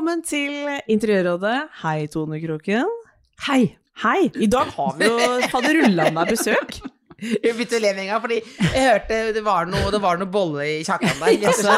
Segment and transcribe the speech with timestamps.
[0.00, 1.56] Velkommen til Interiørrådet.
[1.82, 2.88] Hei, Tone Kroken.
[3.44, 3.74] Hei.
[4.00, 4.30] Hei.
[4.32, 6.78] I dag har vi jo faderullan av besøk.
[7.44, 10.16] Jeg begynte å le med en gang, fordi jeg hørte det var noe, det var
[10.16, 11.34] noe bolle i kjakan der.
[11.50, 11.74] Altså,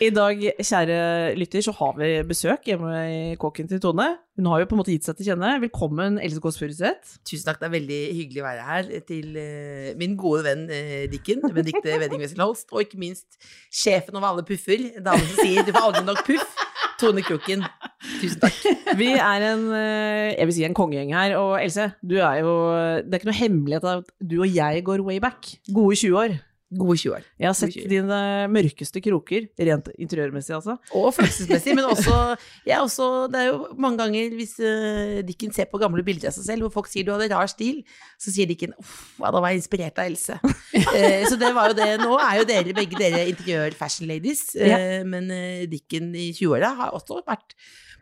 [0.00, 0.96] I dag, kjære
[1.36, 4.06] lytter, så har vi besøk hjemme i kåken til Tone.
[4.40, 5.52] Hun har jo på en måte gitt seg til kjenne.
[5.66, 7.18] Velkommen, Else Kåss Furuseth.
[7.28, 11.04] Tusen takk, det er veldig hyggelig å være her til uh, min gode venn uh,
[11.12, 13.36] Dikken, Benedicte Wedding Wessel Holst, og ikke minst
[13.68, 16.66] sjefen over alle puffer, damen som sier 'du får aldri nok puff',
[17.00, 17.64] Tone Kroken.
[18.20, 18.58] Tusen takk.
[19.00, 21.36] Vi er en, eh, jeg vil si en kongegjeng her.
[21.40, 22.52] Og Else, du er jo
[23.00, 25.54] Det er ikke noe hemmelighet at du og jeg går way back.
[25.72, 26.38] Gode 20 år.
[26.70, 27.24] Gode 20 år.
[27.42, 28.18] Jeg har sett dine
[28.54, 30.76] mørkeste kroker, rent interiørmessig altså.
[30.94, 32.36] Og følelsesmessig, men også,
[32.84, 36.46] også Det er jo mange ganger hvis uh, Dikken ser på gamle bilder av seg
[36.46, 37.82] selv, hvor folk sier du hadde rar stil,
[38.22, 40.38] så sier Dikken uff, ja, da var jeg inspirert av Else.
[40.38, 41.90] uh, så det var jo det.
[42.04, 47.22] Nå er jo dere begge dere interiør-fashion-ladies, eh, men uh, Dikken i 20-åra har også
[47.26, 47.56] vært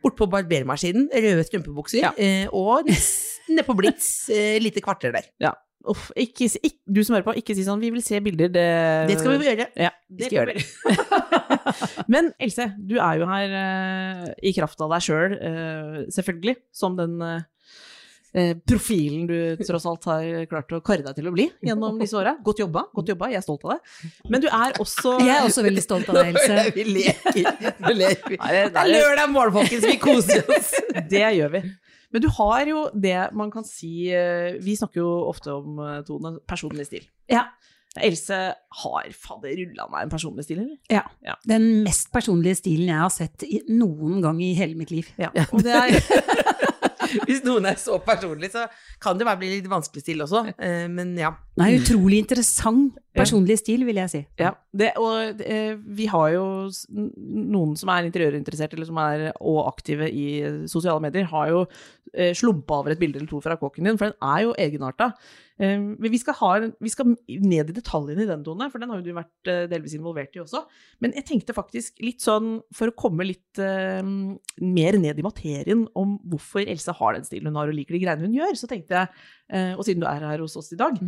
[0.05, 2.13] bortpå barbermaskinen, røde strømpebukser, Ja.
[2.19, 5.27] eh, og nede på Blitz, eh, lite kvarter der.
[5.43, 5.55] Ja.
[5.89, 8.69] Uff, ikke, ikke, du som hører på, ikke si sånn 'vi vil se bilder', det
[9.09, 9.69] Det skal vi gjøre.
[9.77, 10.65] Ja, Vi skal gjøre det.
[12.13, 15.37] Men Else, du er jo her uh, i kraft av deg sjøl,
[16.13, 17.41] selvfølgelig, som den eh,
[18.35, 22.17] eh, profilen du tross alt har klart å karre deg til å bli gjennom disse
[22.19, 22.37] åra.
[22.45, 24.15] Godt jobba, godt jobba, jeg er stolt av deg.
[24.29, 26.71] Men du er også Jeg er også veldig stolt av deg, Else.
[26.79, 27.53] Vi leker.
[27.89, 28.39] Vi leker.
[28.39, 29.87] Det er lørdag morgen, folkens.
[29.89, 30.75] Vi koser oss.
[31.11, 31.65] Det gjør vi.
[32.13, 35.99] Men du har jo det man kan si eh, Vi snakker jo ofte om, eh,
[36.09, 37.05] Tone, personlig stil.
[37.29, 37.47] Ja.
[37.99, 38.37] Else
[38.83, 40.77] har faderullan meg en personlig stil, eller?
[40.93, 41.03] Ja.
[41.25, 41.35] Ja.
[41.49, 45.09] Den mest personlige stilen jeg har sett i, noen gang i hele mitt liv.
[45.19, 45.33] Ja.
[45.51, 45.97] Og det er
[47.25, 48.67] Hvis noen er så personlig, så
[49.01, 50.43] kan det bare bli litt vanskelig stil også.
[50.61, 51.33] Eh, Men ja.
[51.59, 54.23] Er utrolig interessant personlig stil, vil jeg si.
[54.41, 56.45] Ja, det, og eh, vi har jo
[57.19, 60.29] noen som er interiørinteressert, eller som er og aktive i
[60.71, 61.65] sosiale medier, har jo
[62.15, 65.11] eh, slumpa over et bilde eller to fra kåken din, for den er jo egenarta.
[65.59, 68.93] Eh, men vi skal, ha, vi skal ned i detaljene i den, Tone, for den
[68.93, 70.65] har jo du vært eh, delvis involvert i også.
[71.05, 74.03] Men jeg tenkte faktisk litt sånn, for å komme litt eh,
[74.63, 78.05] mer ned i materien om hvorfor Else har den stilen hun har og liker de
[78.05, 80.81] greiene hun gjør, så tenkte jeg, eh, og siden du er her hos oss i
[80.81, 80.99] dag,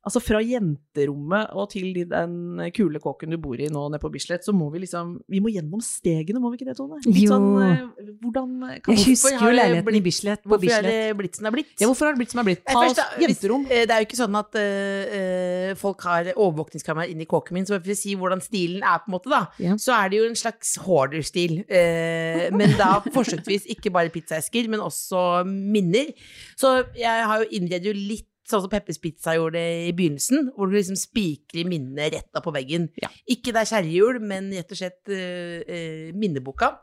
[0.00, 2.36] Altså fra jenterommet og til den
[2.72, 5.50] kule kåken du bor i nå nede på Bislett, så må vi liksom Vi må
[5.52, 6.96] gjennom stegene, må vi ikke det, Tone?
[7.04, 7.34] Litt Jo.
[7.34, 7.82] sånn eh,
[8.22, 11.44] Hvordan kan Jeg husker jo leiligheten blitt- i Bislett, på Hvorfor er det blitt som
[11.44, 11.74] det er blitt?
[11.82, 12.64] Ja, hvorfor har det blitt som det er blitt?
[12.64, 13.66] Ta først da, jenterom.
[13.68, 17.66] eh, Det er jo ikke sånn at eh, folk har overvåkningskamera inn i kåken min,
[17.68, 19.76] så for å si hvordan stilen er, på en måte, da, Ja.
[19.76, 21.60] så er det jo en slags hoarder-stil.
[21.68, 26.12] Eh, men da forsøksvis ikke bare pizzaesker, men også minner.
[26.56, 30.50] Så jeg har jo innredet jo litt sånn som Peppers Pizza gjorde det i begynnelsen,
[30.56, 32.90] hvor du liksom spikrer minnene rett opp på veggen.
[33.00, 33.10] Ja.
[33.30, 36.74] Ikke det er kjerrehjul, men rett og slett uh, minneboka.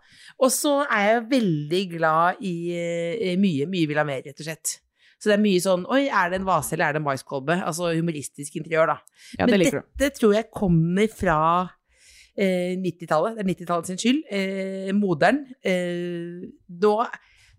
[0.42, 4.50] Og så er jeg veldig glad i uh, mye, mye vil ha mer, rett og
[4.50, 4.78] slett.
[5.18, 7.58] Så det er mye sånn Oi, er det en vase, eller er det en maiskolbe?
[7.66, 8.98] Altså humoristisk interiør, da.
[9.40, 11.40] Ja, det Men dette tror jeg kommer fra
[12.38, 13.38] eh, 90-tallet.
[13.38, 14.22] Det er 90-tallet sin skyld.
[14.30, 15.42] Eh, moderen.
[15.66, 16.46] Eh,
[16.84, 16.94] nå,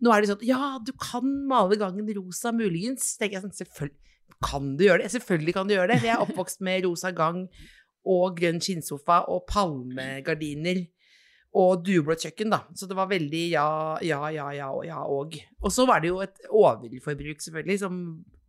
[0.04, 3.16] nå er det sånn Ja, du kan male gangen rosa, muligens.
[3.18, 3.98] Tenker jeg sånn, selvfølgelig
[4.44, 5.10] kan du gjøre det.
[5.16, 6.04] Selvfølgelig kan du gjøre det.
[6.06, 7.44] Jeg er oppvokst med rosa gang
[8.08, 10.84] og grønn skinnsofa og palmegardiner.
[11.58, 12.60] Og dueblått kjøkken, da.
[12.76, 13.68] Så det var veldig ja,
[14.04, 15.38] ja, ja, ja og ja og.
[15.64, 18.02] Og så var det jo et overforbruk, selvfølgelig, som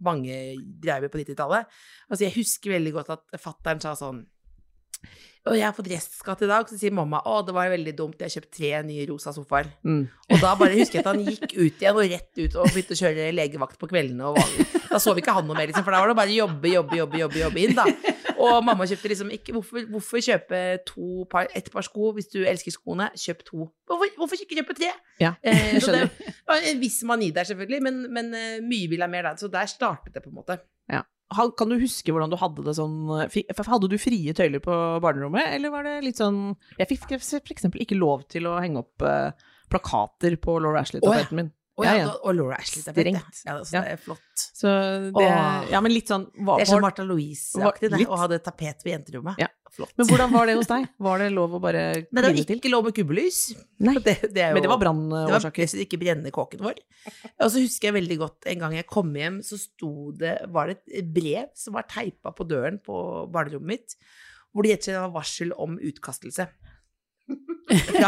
[0.03, 0.35] mange
[0.83, 1.79] drev med på 90-tallet.
[2.09, 4.21] Altså, jeg husker veldig godt at fattern sa sånn
[5.49, 8.19] og jeg har fått restskatt i dag, så sier mamma å, det var veldig dumt,
[8.19, 9.69] jeg har kjøpt tre nye rosa sofaer.
[9.87, 10.01] Mm.
[10.29, 12.93] Og da bare husker jeg at han gikk ut igjen og rett ut og begynte
[12.93, 14.27] å kjøre legevakt på kveldene.
[14.29, 16.73] Og da så vi ikke han noe mer, liksom, for da var det bare jobbe,
[16.75, 17.85] jobbe, jobbe, jobbe, jobbe inn, da.
[18.39, 22.37] Og mamma kjøpte liksom ikke Hvorfor, hvorfor kjøpe to par, ett par sko hvis du
[22.47, 23.09] elsker skoene?
[23.19, 23.65] Kjøp to.
[23.89, 24.91] Hvorfor, hvorfor ikke kjøpe tre?
[25.19, 26.11] Ja, Eh, det skjønner.
[26.47, 29.39] var en viss mani der, selvfølgelig, men, men eh, mye vil ha mer der.
[29.41, 30.59] Så der startet det, på en måte.
[30.91, 32.95] Ha- Kan du huske hvordan du hadde det sånn
[33.29, 34.73] Hadde du frie tøyler på
[35.03, 37.13] barnerommet, eller var det litt sånn Jeg fikk
[37.53, 39.29] eksempel ikke lov til å henge opp eh,
[39.69, 41.51] plakater på Laura Ashley-tapeten min.
[41.79, 42.15] Og, Ja, ja, ja.
[42.27, 42.83] og Laura Ashley.
[42.83, 43.37] Det Strengt.
[43.45, 43.81] Ja, altså, Ja.
[43.85, 44.41] det er flott.
[44.59, 44.71] Så
[45.15, 45.27] det.
[45.71, 48.97] Ja, men litt sånn hva, Det er som Martha Louise-aktig, å ha det tapet ved
[48.97, 49.39] jenterommet.
[49.39, 49.47] Ja.
[49.71, 49.93] Flott.
[49.95, 50.87] Men hvordan var det hos deg?
[50.99, 53.39] Var det lov å bare Nei, det var ikke lov med kubbelys.
[53.79, 55.67] Det, det jo, Men det var det var brannårsaker.
[55.71, 56.81] det ikke brenne kåken vår.
[57.39, 59.55] Og så husker jeg veldig godt en gang jeg kom hjem, så
[60.19, 63.95] det Var det et brev som var teipa på døren på barnerommet mitt,
[64.51, 66.49] hvor det og slett varsel om utkastelse.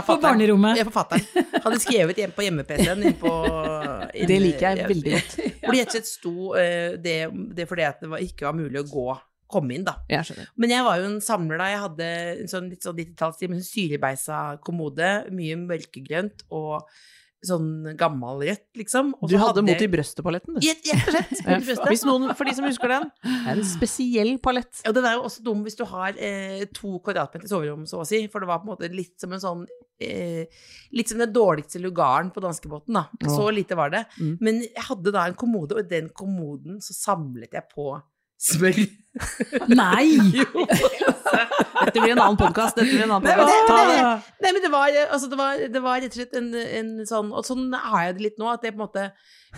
[0.05, 0.77] På barnerommet.
[0.79, 1.25] Ja, forfatteren.
[1.61, 3.03] Hadde skrevet hjem på hjemme-PC-en
[4.27, 5.35] Det liker jeg veldig godt.
[5.61, 7.17] Hvor det rett og slett sto eh, det,
[7.57, 9.05] det fordi at det var, ikke var mulig å gå,
[9.51, 9.99] komme inn, da.
[10.09, 10.47] Jeg.
[10.57, 11.69] Men jeg var jo en samler da.
[11.69, 16.89] Jeg hadde en sånn litt sånn 90-tallsstil med sånn syrebeisa kommode, mye mørkegrønt og
[17.45, 19.13] sånn gammel rett, liksom.
[19.17, 20.65] Og Du så hadde Mot i brøstet-paletten, du.
[20.67, 21.85] Rett og slett.
[21.89, 24.83] Hvis noen, for de som husker den, det er en spesiell palett.
[24.85, 28.07] Ja, det er jo også dumt hvis du har eh, to kvadratmeter soverom, så å
[28.07, 29.65] si, for det var på en måte litt som en sånn
[30.01, 30.45] eh,
[30.91, 33.05] Litt som den dårligste lugaren på danskebåten, da.
[33.31, 34.05] Så lite var det.
[34.19, 34.33] Mm.
[34.43, 37.93] Men jeg hadde da en kommode, og i den kommoden så samlet jeg på
[38.41, 38.81] smør.
[39.81, 40.05] Nei!
[40.39, 40.45] Jo.
[41.81, 42.77] Dette blir en annen podkast.
[42.77, 45.99] Dette blir en annen Nei, det- Nei, men det var, altså, det var, det var
[46.03, 48.71] rett og slett en, en sånn Og sånn har jeg det litt nå, at det
[48.75, 49.05] på en måte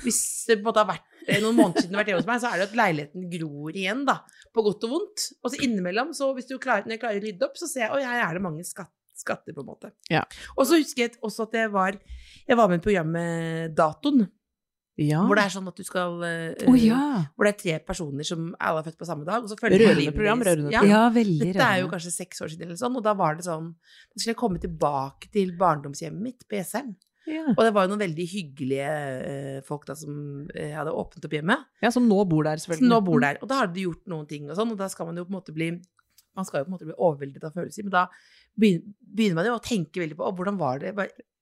[0.05, 2.41] Hvis det på en måte har vært eh, noen måneder siden vært hjemme hos meg,
[2.43, 4.15] så er det at leiligheten gror igjen, da.
[4.55, 5.27] På godt og vondt.
[5.43, 7.85] Og så innimellom, så hvis du klarer, når jeg klarer å rydde opp, så ser
[7.85, 8.89] jeg at her er det mange skatt,
[9.19, 9.91] skatter, på en måte.
[10.11, 10.23] Ja.
[10.57, 11.99] Og så husker jeg også at jeg var
[12.47, 14.25] Jeg var med i programmet Datoen,
[14.93, 15.23] Ja.
[15.25, 16.97] hvor det er sånn at du skal uh, oh, ja.
[17.33, 19.81] Hvor det er tre personer som alle er født på samme dag, og så følger
[19.81, 20.83] Rørende de program, rørende Ja.
[20.85, 23.47] Ja, veldig Dette er jo kanskje seks år siden, eller sånn, og da var det
[23.47, 26.93] sånn Da skulle jeg komme tilbake til barndomshjemmet mitt Jessheim.
[27.25, 27.47] Ja.
[27.55, 30.13] Og det var jo noen veldig hyggelige uh, folk da som
[30.45, 32.85] uh, hadde åpnet opp hjemmet, ja, som nå bor der, selvfølgelig.
[32.85, 33.41] som nå bor der.
[33.41, 35.33] Og da hadde de gjort noen ting og sånn, og da skal man jo på
[35.33, 35.71] en måte bli
[36.33, 38.07] man skal jo på en måte bli overveldet av følelser, men da
[38.57, 40.93] begynner man jo å tenke veldig på hvordan var det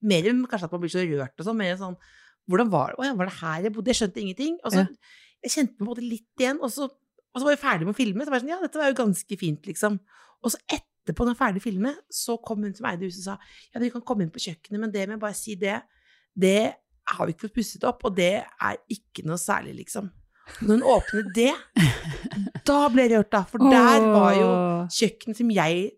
[0.01, 1.95] Mer kanskje at man blir så rørt og sånn, mer sånn
[2.49, 3.11] Hvordan var det?
[3.17, 3.91] Var det her jeg bodde?
[3.93, 4.57] Jeg skjønte ingenting.
[4.63, 4.87] Og så Ja.
[5.43, 7.97] jeg kjente en måte litt igjen, og så, og så var jeg ferdig med å
[7.97, 8.23] filme.
[8.25, 9.99] Så var jeg sånn, ja, dette var jo ganske fint, liksom.
[10.43, 13.25] Og så etterpå, når jeg var ferdig filmet, så kom hun som eide huset og
[13.31, 13.37] sa
[13.73, 15.81] ja, dere kan komme inn på kjøkkenet, men det med bare si det,
[16.37, 16.73] det
[17.07, 20.11] har vi ikke fått pusset opp, og det er ikke noe særlig, liksom.
[20.61, 21.53] Når hun åpnet det,
[22.67, 23.43] da ble det rørt, da.
[23.49, 24.49] For der var jo
[24.91, 25.91] kjøkkenet som jeg,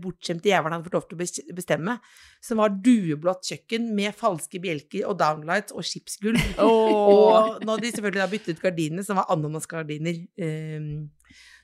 [0.00, 1.96] bortskjemte jævelen, hadde fått lov til å bestemme.
[2.44, 6.40] Som var dueblått kjøkken med falske bjelker og downlights og skipsgulv.
[6.66, 10.22] Og nå har de selvfølgelig da byttet ut gardinene, som var ananasgardiner.
[10.40, 11.10] Um,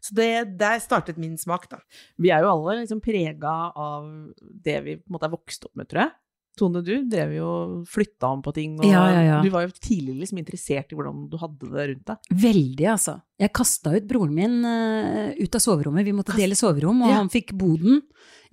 [0.07, 0.29] så det,
[0.61, 1.81] der startet min smak, da.
[2.23, 4.07] Vi er jo alle liksom prega av
[4.39, 6.15] det vi på en måte er vokst opp med, tror jeg.
[6.57, 7.49] Tone, du drev jo
[7.91, 9.39] flytta om på ting, og Ja, ja, ja.
[9.45, 12.31] du var jo tidlig liksom interessert i hvordan du hadde det rundt deg.
[12.47, 13.17] Veldig, altså.
[13.39, 16.07] Jeg kasta ut broren min uh, ut av soverommet.
[16.09, 18.01] Vi måtte Kast- dele soverom, og han fikk boden.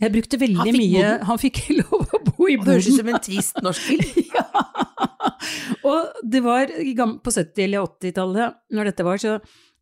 [0.04, 1.26] Jeg brukte veldig Han mye boden?
[1.30, 3.00] Han fikk lov å bo i Det høres ut boden.
[3.00, 4.28] som en trist norsk film.
[4.36, 4.46] ja.
[5.88, 6.68] Og det var
[7.24, 9.38] på 70- eller 80-tallet, når dette var, så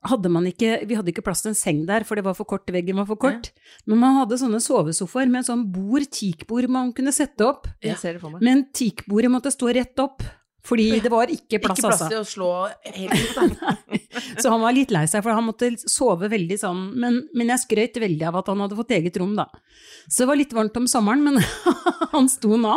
[0.08, 2.50] hadde man ikke Vi hadde ikke plass til en seng der, for det var for
[2.50, 3.52] kort, veggen var for kort.
[3.86, 7.70] Men man hadde sånne sovesofaer med en sånn bord, teakbord man kunne sette opp.
[7.80, 7.94] Ja.
[7.94, 8.46] Jeg ser det for meg.
[8.46, 10.26] Men teakbordet måtte stå rett opp,
[10.66, 12.10] fordi det var ikke plass Ikke plass, til altså.
[12.10, 12.50] til å slå
[12.98, 13.78] helt ut, da.
[14.42, 16.84] Så han var litt lei seg, for han måtte sove veldig sånn.
[17.02, 19.48] Men, men jeg skrøt veldig av at han hadde fått eget rom, da.
[20.08, 21.42] Så det var litt varmt om sommeren, men
[22.16, 22.76] han sto nå.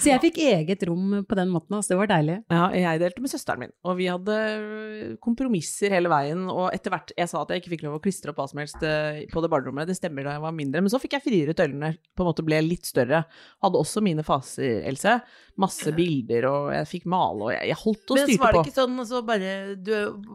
[0.00, 1.94] Så jeg fikk eget rom på den måten, altså.
[1.94, 2.36] Det var deilig.
[2.52, 6.44] Ja, jeg delte med søsteren min, og vi hadde øh, kompromisser hele veien.
[6.50, 8.60] Og etter hvert Jeg sa at jeg ikke fikk lov å klistre opp hva som
[8.62, 11.26] helst øh, på det barnerommet, det stemmer da jeg var mindre, men så fikk jeg
[11.26, 13.24] friere tøylene, på en måte ble litt større.
[13.64, 15.18] Hadde også mine faser, Else.
[15.60, 18.62] Masse bilder, og jeg fikk male, og jeg, jeg holdt og Men så var det
[18.64, 19.92] ikke sånn altså bare Du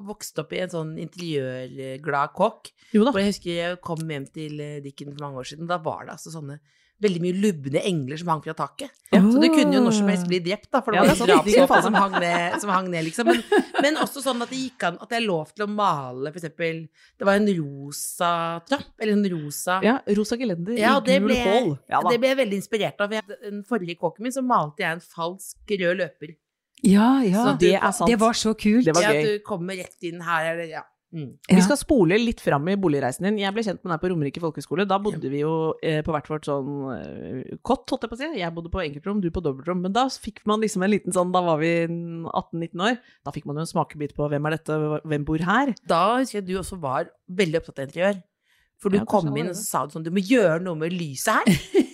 [0.08, 2.72] vokste opp i en sånn interiørglad kokk.
[2.96, 3.14] Jo da.
[3.14, 5.68] Og jeg husker jeg kom hjem til Dikken for mange år siden.
[5.70, 6.60] Da var det altså sånne
[7.02, 8.92] veldig mye lubne engler som hang fra taket.
[9.14, 9.22] Ja.
[9.24, 11.18] Så det kunne jo når som helst bli drept, da, for det Ja, var det
[11.18, 13.26] sånn jo som, hang ned- som hang ned, liksom.
[13.32, 13.44] Men,
[13.82, 16.40] men også sånn at det gikk an at det er lov til å male, for
[16.42, 16.82] eksempel
[17.18, 18.32] Det var en rosa
[18.68, 21.72] trapp, eller en rosa Ja, rosa gelender Ja, i gul ble, hål.
[21.90, 23.12] Ja det ble jeg veldig inspirert av.
[23.12, 26.36] Jeg- Den forrige kåken min så malte jeg en falsk rød løper.
[26.84, 27.44] Ja, ja.
[27.44, 28.08] Så det er sant.
[28.08, 28.86] Det var så kult.
[28.86, 29.20] Det var ja, gøy.
[29.20, 30.84] At du kommer rett inn her, eller ja.
[31.10, 31.30] Mm.
[31.42, 33.40] Vi skal spole litt fram i boligreisen din.
[33.42, 34.86] Jeg ble kjent med deg på Romerike folkeskole.
[34.90, 38.22] Da bodde vi jo eh, på hvert vårt sånn eh, kott, holdt jeg på å
[38.22, 38.30] si.
[38.38, 39.82] Jeg bodde på enkeltrom, du på dobbeltrom.
[39.86, 43.50] Men da fikk man liksom en liten sånn, da var vi 18-19 år, da fikk
[43.50, 45.74] man jo en smakebit på hvem er dette, hvem bor her?
[45.90, 47.10] Da husker jeg du også var
[47.42, 48.22] veldig opptatt av interiør.
[48.80, 50.94] For du Ja, kom inn og så sa du sånn Du må gjøre noe med
[50.96, 51.84] lyset her.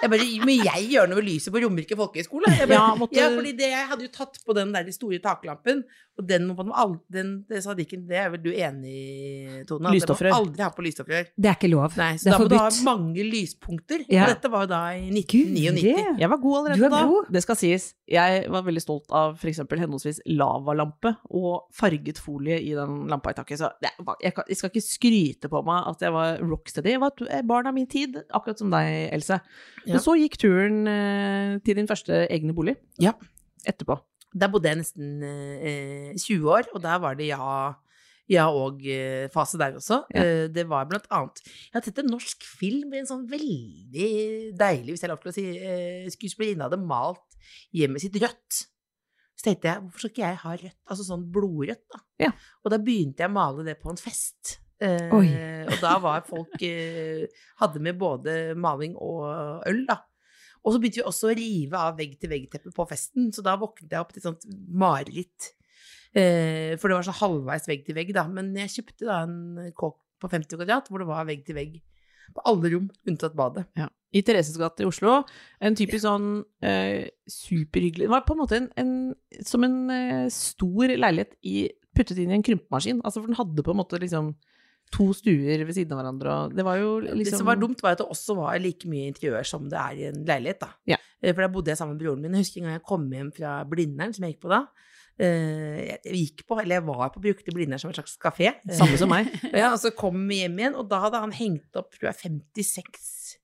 [0.00, 2.52] Jeg bare, men jeg gjør noe med lyset på Romerike folkehøgskole.
[2.70, 3.18] Ja, måtte...
[3.18, 5.82] Ja, fordi det, jeg hadde jo tatt på den der store taklampen,
[6.20, 9.60] og den må man aldri, den, det sa Dikken, det er vel du enig i,
[9.68, 9.80] Tone?
[9.80, 10.34] at det må Lysstoffrør.
[10.36, 11.28] Aldri ha på lysstoffrør.
[11.36, 11.94] Det er ikke lov.
[12.00, 14.04] Nei, så det da må må du ha mange lyspunkter.
[14.10, 14.24] Ja.
[14.26, 15.94] Og dette var jo da i 1999.
[15.96, 17.02] Gud, Jeg var god allerede Du er da.
[17.12, 17.30] god.
[17.36, 17.86] Det skal sies.
[18.10, 19.62] Jeg var veldig stolt av f.eks.
[19.70, 23.60] henholdsvis lavalampe og farget folie i den lampa i taket.
[23.62, 23.92] Så det,
[24.24, 26.96] jeg, jeg skal ikke skryte på meg at jeg var rocksteady.
[26.96, 29.40] Jeg var et barn av min tid, akkurat som deg, Else.
[29.90, 29.96] Ja.
[29.96, 32.76] Men så gikk turen eh, til din første egne bolig.
[33.02, 33.16] Ja.
[33.66, 33.98] Etterpå.
[34.30, 37.74] Der bodde jeg nesten eh, 20 år, og der var det ja
[38.30, 40.04] ja og-fase der også.
[40.14, 40.22] Ja.
[40.22, 44.10] Eh, det var blant annet Jeg har sett en norsk film med en sånn veldig
[44.58, 47.40] deilig, hvis jeg har lov til å si, eh, skuespillerinne hadde malt
[47.74, 48.62] hjemmet sitt rødt.
[49.34, 50.78] Så tenkte jeg, hvorfor skal ikke jeg ha rødt?
[50.92, 52.02] Altså sånn blodrødt, da.
[52.28, 52.32] Ja.
[52.62, 54.59] Og da begynte jeg å male det på en fest.
[54.80, 57.26] Eh, og da var folk eh,
[57.60, 59.26] Hadde med både maling og
[59.68, 59.98] øl, da.
[60.64, 64.02] Og så begynte vi også å rive av vegg-til-vegg-teppet på festen, så da våknet jeg
[64.02, 65.52] opp til et sånt mareritt.
[66.12, 68.26] Eh, for det var så halvveis vegg-til-vegg, da.
[68.28, 71.78] Men jeg kjøpte da en kåk på 50 kvadrat hvor det var vegg-til-vegg
[72.34, 73.64] på alle rom, unntatt badet.
[73.78, 73.88] Ja.
[74.14, 75.20] I Thereses gate i Oslo.
[75.62, 78.92] En typisk sånn eh, superhyggelig Det var på en måte en, en,
[79.46, 83.02] som en eh, stor leilighet i, puttet inn i en krympemaskin.
[83.04, 84.32] Altså, for den hadde på en måte liksom
[84.90, 87.80] to stuer ved siden av hverandre, og det var jo liksom Det som var dumt,
[87.82, 90.70] var at det også var like mye interiør som det er i en leilighet, da.
[90.90, 90.96] Ja.
[91.22, 92.32] Eh, For da bodde jeg sammen med broren min.
[92.34, 94.62] Jeg husker en gang jeg kom hjem fra Blindern, som jeg gikk på da.
[95.20, 98.54] Eh, Jeg gikk på, eller jeg var på brukte Blindern som en slags kafé.
[98.72, 99.28] Samme som meg.
[99.52, 102.18] Ja, og så kom vi hjem igjen, og da hadde han hengt opp tror jeg,
[102.56, 103.36] 56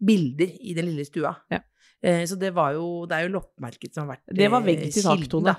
[0.00, 1.34] bilder i den lille stua.
[1.52, 1.60] Ja.
[2.02, 4.84] Eh, Så det var jo, det er jo loppmerket som har vært Det var vegg
[4.88, 5.56] til kilden, tak-tone.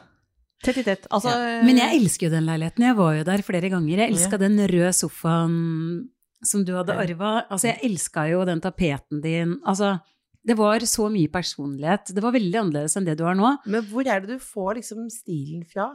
[0.64, 1.06] Tett i tett.
[1.16, 1.32] Altså,
[1.64, 2.84] Men jeg elsker jo den leiligheten.
[2.90, 3.98] Jeg var jo der flere ganger.
[4.04, 4.38] Jeg elska Ja.
[4.44, 6.10] den røde sofaen
[6.44, 7.02] som du hadde Ja.
[7.06, 7.46] arva.
[7.50, 9.60] Altså, jeg elska jo den tapeten din.
[9.66, 10.02] Altså,
[10.46, 12.14] det var så mye personlighet.
[12.14, 13.58] Det var veldig annerledes enn det du har nå.
[13.66, 15.92] Men hvor er det du får liksom stilen fra?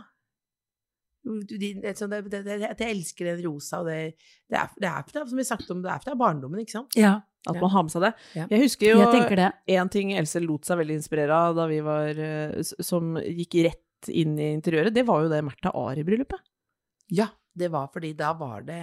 [1.25, 4.13] Du- din- det, sånn, det, det, det, at jeg elsker den rosa, og det,
[4.51, 6.93] det, er, det er fra, som vi sagt om, det er fra barndommen, ikke sant?
[7.01, 8.11] Ja, At man har med seg det.
[8.35, 8.47] Ja.
[8.51, 12.09] Jeg husker jo én en ting Else lot seg veldig inspirere av da vi var
[12.09, 16.41] eh, Som gikk rett inn i interiøret, det var jo det Märtha Ari-bryllupet.
[17.15, 18.79] Ja, det var fordi da var det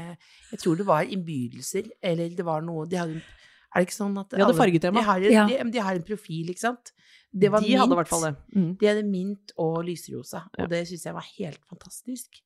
[0.51, 3.15] Jeg tror det var innbydelser, eller det var noe De hadde
[3.73, 4.99] Er det ikke sånn at De hadde fargetema.
[4.99, 5.45] De har, Ja.
[5.47, 6.91] de, de har en profil, ikke sant?
[7.33, 8.35] Det var De hadde i hvert fall det.
[8.55, 8.71] Mm.
[8.77, 10.63] De hadde mint og lysrosa, Ja.
[10.65, 12.41] og det syns jeg var helt fantastisk.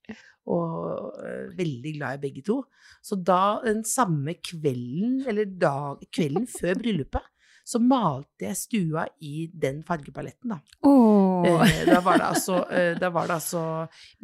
[0.46, 2.60] Og uh, veldig glad i begge to.
[3.02, 7.26] Så da, den samme kvelden, eller da, kvelden før bryllupet,
[7.66, 10.60] så malte jeg stua i den fargepaletten, da.
[10.86, 11.46] Oh.
[11.66, 13.64] Eh, da var det altså, eh, da var det altså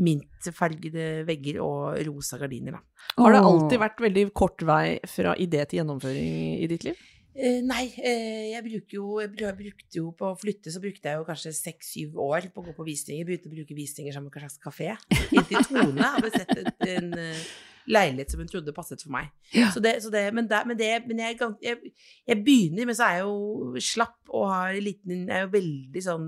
[0.05, 3.07] mintfargede vegger og rosa gardiner, da.
[3.17, 7.01] Har det alltid vært veldig kort vei fra idé til gjennomføring i ditt liv?
[7.31, 11.23] Eh, nei, eh, jeg jo jeg brukte jo På å flytte så brukte jeg jo
[11.23, 13.25] kanskje seks-syv år på å gå på visninger.
[13.27, 14.95] Begynte å bruke visninger som en slags kafé.
[15.31, 17.45] Inntil Tone hadde sett en, en eh,
[17.91, 19.29] leilighet som hun trodde passet for meg.
[19.55, 19.69] Ja.
[19.71, 21.93] Så det, så det, men, der, men, det, men jeg, jeg,
[22.27, 26.03] jeg begynner, men så er jeg jo slapp og har liten Jeg er jo veldig
[26.03, 26.27] sånn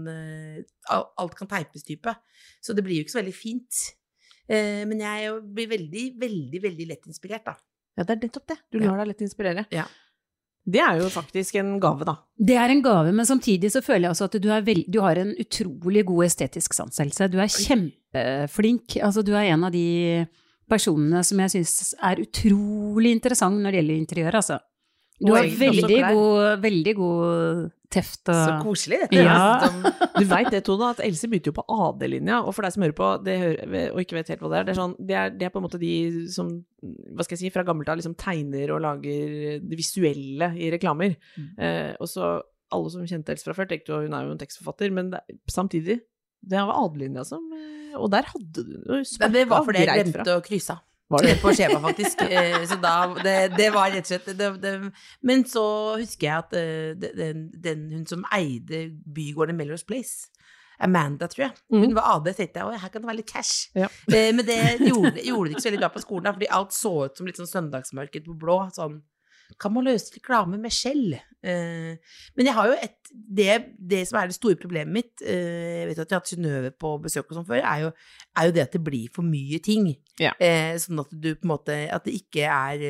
[0.91, 2.15] Alt kan teipes-type.
[2.63, 3.83] Så det blir jo ikke så veldig fint.
[4.47, 7.55] Men jeg blir veldig, veldig, veldig lett inspirert, da.
[7.99, 8.57] Ja, det er nettopp det.
[8.73, 9.67] Du lar deg lett inspirere.
[9.71, 9.85] Ja.
[10.63, 12.15] Det er jo faktisk en gave, da.
[12.39, 15.19] Det er en gave, men samtidig så føler jeg også at du, veld, du har
[15.19, 17.27] en utrolig god estetisk sans, Else.
[17.27, 18.95] Du er kjempeflink.
[19.03, 20.23] Altså, du er en av de
[20.71, 24.61] personene som jeg syns er utrolig interessant når det gjelder interiør, altså.
[25.23, 29.23] Du har veldig god, veldig god teft og Så koselig, dette.
[29.23, 29.69] Ja.
[30.19, 32.95] Du veit det, Tone, at Else begynte jo på AD-linja, og for deg som hører
[32.97, 35.33] på det hører, og ikke vet helt hva det er, det er, sånn, det er,
[35.33, 35.93] det er på en måte de
[36.33, 36.51] som
[36.83, 41.15] hva skal jeg si, fra gammelt av liksom tegner og lager det visuelle i reklamer.
[41.37, 41.51] Mm.
[41.57, 42.33] Eh, og så
[42.73, 45.23] alle som kjente Else fra før, tenkte jo hun er jo en tekstforfatter, men det,
[45.51, 46.01] samtidig
[46.43, 49.87] det var AD-linja som eh, Og der hadde du noe Men det var fordi jeg
[49.87, 50.23] greit fra.
[50.23, 50.81] glemte å krysse av.
[51.43, 52.21] På skjema, faktisk.
[52.21, 54.91] Eh, Så da Det, det var rett og slett det, det,
[55.21, 55.63] Men så
[55.99, 60.29] husker jeg at eh, den, den hun som eide bygården Melrose Place
[60.79, 61.53] Amanda, tror jeg.
[61.69, 61.93] Hun Mhm.
[61.95, 62.79] var AD, tenkte jeg.
[62.81, 63.69] Her kan det være litt cash.
[63.75, 63.87] Ja.
[64.11, 64.57] Eh, Men det
[64.89, 67.37] gjorde, gjorde det ikke så veldig bra på skolen, fordi alt så ut som litt
[67.39, 68.57] sånn søndagsmarked på blå.
[68.73, 69.01] Sånn
[69.59, 71.13] Kan man løse reklame med skjell?
[71.43, 71.93] Eh,
[72.37, 75.89] Men jeg har jo et Det, det som er det store problemet mitt eh, Jeg
[75.89, 77.91] vet at jeg har hatt Synnøve på besøk og sånn før, er jo,
[78.39, 79.91] er jo det at det blir for mye ting.
[80.21, 80.31] Ja.
[80.39, 82.87] Eh, sånn at du på en måte At det ikke er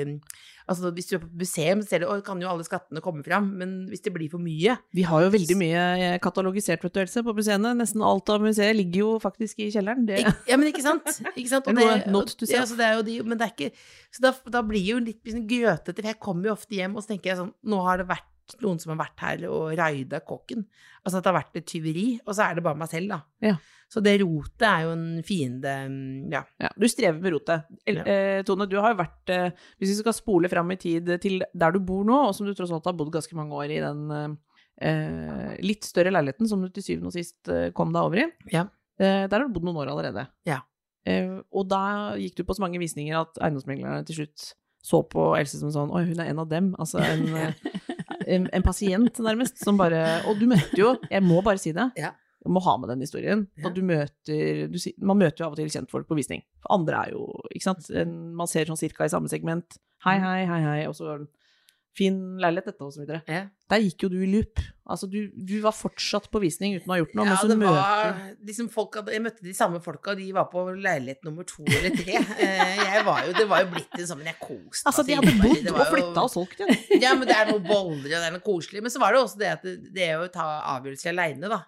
[0.70, 3.50] Altså Hvis du er på museum, så ser du, kan jo alle skattene komme fram,
[3.60, 7.02] men hvis det blir for mye Vi har jo veldig mye eh, katalogisert, vet du,
[7.04, 7.74] Else, på museene.
[7.78, 10.08] Nesten alt av museet ligger jo faktisk i kjelleren.
[10.08, 11.08] Det, Ja, men ikke sant?
[11.34, 11.68] Ikke sant?
[11.70, 13.72] Og Det ja, så det er jo de, men det er ikke
[14.14, 17.04] Så da, da blir jo litt liksom grøtete, for jeg kommer jo ofte hjem og
[17.06, 18.30] så tenker jeg sånn Nå har det vært
[18.64, 20.66] noen som har vært her og raida kåken.
[21.04, 23.20] Altså at det har vært et tyveri, og så er det bare meg selv, da.
[23.44, 23.56] Ja.
[23.94, 26.42] Så det rotet er jo en fiende, mm, ja.
[26.64, 27.66] Ja, du strever med rotet.
[27.86, 28.04] El Ja.
[28.10, 31.44] eh, Tone, du har jo vært eh, Hvis vi skal spole fram i tid til
[31.54, 33.82] der du bor nå, og som du tross alt har bodd ganske mange år i
[33.84, 34.38] den
[34.82, 38.28] eh, litt større leiligheten som du til syvende og sist eh, kom deg over i,
[38.52, 38.66] Ja.
[39.00, 40.28] eh, der har du bodd noen år allerede.
[40.50, 40.62] Ja.
[41.06, 45.30] Eh, og da gikk du på så mange visninger at eiendomsmeglerne til slutt så på
[45.38, 46.74] Else som sånn Oi, hun er en av dem.
[46.80, 47.54] Altså en, eh,
[48.28, 51.90] en, en pasient, nærmest, som bare Og du møtte jo Jeg må bare si det.
[52.00, 52.14] Ja.
[52.44, 53.46] Jeg må ha med den historien.
[53.62, 53.72] Ja.
[53.72, 56.44] Du møter du, Man møter jo av og til kjentfolk på visning.
[56.64, 57.88] For andre er jo Ikke sant.
[58.10, 59.80] Man ser sånn cirka i samme segment.
[60.04, 60.80] Hei, hei, hei, hei.
[60.90, 61.22] Og så
[61.98, 63.06] fin leilighet, dette, osv.
[63.30, 63.44] ja.
[63.70, 64.60] Der gikk jo du i loop.
[64.90, 67.78] Altså, du, du var fortsatt på visning uten å ha gjort noe, Ja, det møter
[67.78, 68.18] var
[68.50, 72.18] liksom folk Jeg møtte de samme folka, de var på leilighet nummer to eller tre.
[72.44, 75.16] Eh, Jeg var jo, det var jo blitt en sånn, men jeg koste Altså, de
[75.18, 77.02] hadde bodd og flytta og solgt igjen.
[77.02, 78.84] Ja, men det er noe boller, og det er noe koselig.
[78.84, 81.62] Men så var det også det at det, det å ta avgjørelser aleine, da.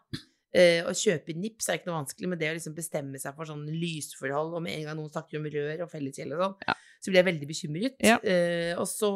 [0.56, 3.48] Eh, å kjøpe nips er ikke noe vanskelig, men det å liksom bestemme seg for
[3.50, 6.76] sånn lysforhold, og med en gang noen snakker om rør og felleskjell, og sånn, Ja.
[7.04, 7.98] så blir jeg veldig bekymret.
[8.00, 8.20] Ja.
[8.24, 9.10] Eh, og så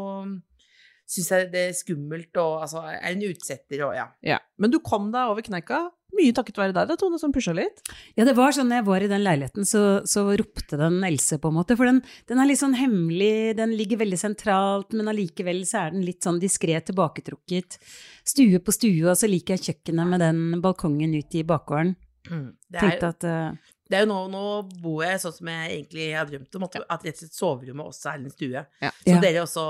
[1.09, 4.09] syns jeg det er skummelt og altså er en utsetter og ja.
[4.25, 4.37] Ja.
[4.61, 5.87] Men du kom deg over kneika,
[6.17, 7.81] mye takket være deg, da, Tone, som pusha litt.
[8.17, 11.51] Ja, det var sånn jeg var i den leiligheten, så, så ropte den Else, på
[11.51, 11.77] en måte.
[11.79, 15.95] For den, den er litt sånn hemmelig, den ligger veldig sentralt, men allikevel så er
[15.95, 17.79] den litt sånn diskré tilbaketrukket.
[18.27, 21.95] Stue på stue, og så liker jeg kjøkkenet med den balkongen ut i bakgården.
[22.29, 24.41] Det er, Tenkte at eh, det er jo nå, nå
[24.83, 27.87] bor jeg sånn som jeg egentlig har drømt om, at, at rett og slett soverommet
[27.89, 28.61] også er en stue.
[28.85, 28.91] Ja.
[29.01, 29.21] Så Ja.
[29.23, 29.63] dere også,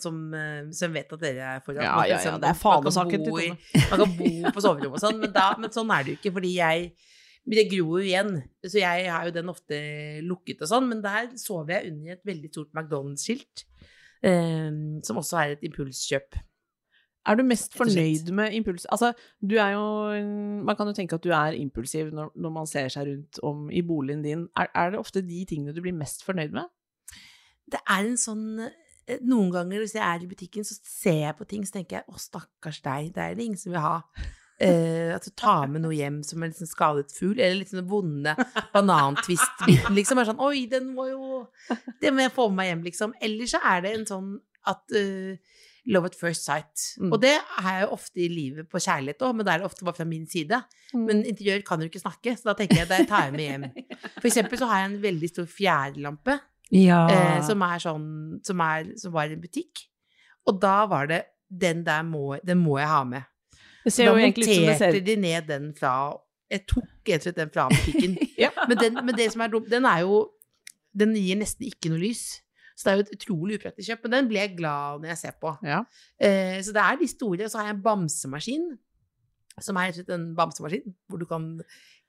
[0.00, 2.56] som, eh, som vet at dere er foran Ja, ja, ja, liksom- det er man
[2.56, 3.90] kan fanesaken til bo i- Tone.
[3.90, 6.34] Man kan bo på soverommet og sånn, men, da, men sånn er det jo ikke,
[6.40, 6.92] fordi jeg
[7.48, 9.76] men det gror jo igjen, så jeg har jo den ofte
[10.26, 13.62] lukket og sånn, men der sover jeg under et veldig stort McDonald's-skilt,
[14.24, 14.70] eh,
[15.06, 16.34] som også er et impulskjøp.
[17.26, 18.86] Er du mest fornøyd med impuls?
[18.94, 19.84] Altså, du er jo
[20.66, 23.68] Man kan jo tenke at du er impulsiv når, når man ser seg rundt om
[23.70, 24.46] i boligen din.
[24.56, 26.70] Er, er det ofte de tingene du blir mest fornøyd med?
[27.66, 31.38] Det er en sånn eh, Noen ganger hvis jeg er i butikken, så ser jeg
[31.38, 34.00] på ting, så tenker jeg å, stakkars deg, det er det ingen som vil ha.
[34.56, 37.84] Uh, at du tar med noe hjem som en liksom skadet fugl, eller litt sånn
[37.90, 38.32] vonde
[38.72, 40.18] banantvist-biten, liksom.
[40.18, 41.42] Er sånn, Oi, den må jo
[42.00, 43.12] Det må jeg få med meg hjem, liksom.
[43.20, 44.30] Eller så er det en sånn
[44.66, 45.36] at eh,
[45.86, 46.82] Love at first sight.
[46.98, 47.12] Mm.
[47.14, 49.84] Og det jeg jo ofte i livet på kjærlighet òg, men da er det ofte
[49.86, 50.58] bare fra min side.
[50.98, 53.66] Men interiør kan jo ikke snakke, så da tenker jeg det tar jeg med hjem.
[54.20, 56.38] For eksempel så har jeg en veldig stor fjærlampe
[56.74, 57.04] Ja.
[57.06, 58.08] eh, som er sånn
[58.42, 59.84] som, er, som var i en butikk.
[60.50, 63.22] Og da var det Den der må, den må jeg ha med.
[63.84, 65.92] Det ser da jo egentlig ut som det monterte de ned den fra
[66.50, 68.16] Jeg tok rett og slett den fra butikken.
[68.42, 68.50] Ja.
[68.66, 70.24] men, den, men det som er dumt, den er jo
[70.98, 72.40] Den gir nesten ikke noe lys.
[72.76, 75.20] Så det er jo et utrolig upraktisk kjøp, men den blir jeg glad når jeg
[75.22, 75.54] ser på.
[75.64, 75.80] Ja.
[76.20, 77.46] Eh, så det er de store.
[77.46, 78.66] Og så har jeg en bamsemaskin,
[79.64, 81.54] som er en bamsemaskin, hvor du kan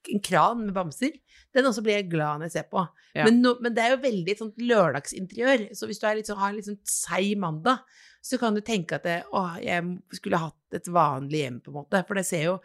[0.08, 1.18] En kran med bamser.
[1.52, 2.80] Den også blir jeg glad når jeg ser på.
[3.18, 3.26] Ja.
[3.26, 5.66] Men, no, men det er jo veldig sånn lørdagsinteriør.
[5.76, 7.82] Så hvis du er litt så har en litt sånn seig mandag,
[8.24, 9.84] så kan du tenke at det, å, jeg
[10.16, 12.04] skulle hatt et vanlig hjem, på en måte.
[12.08, 12.56] For det ser jo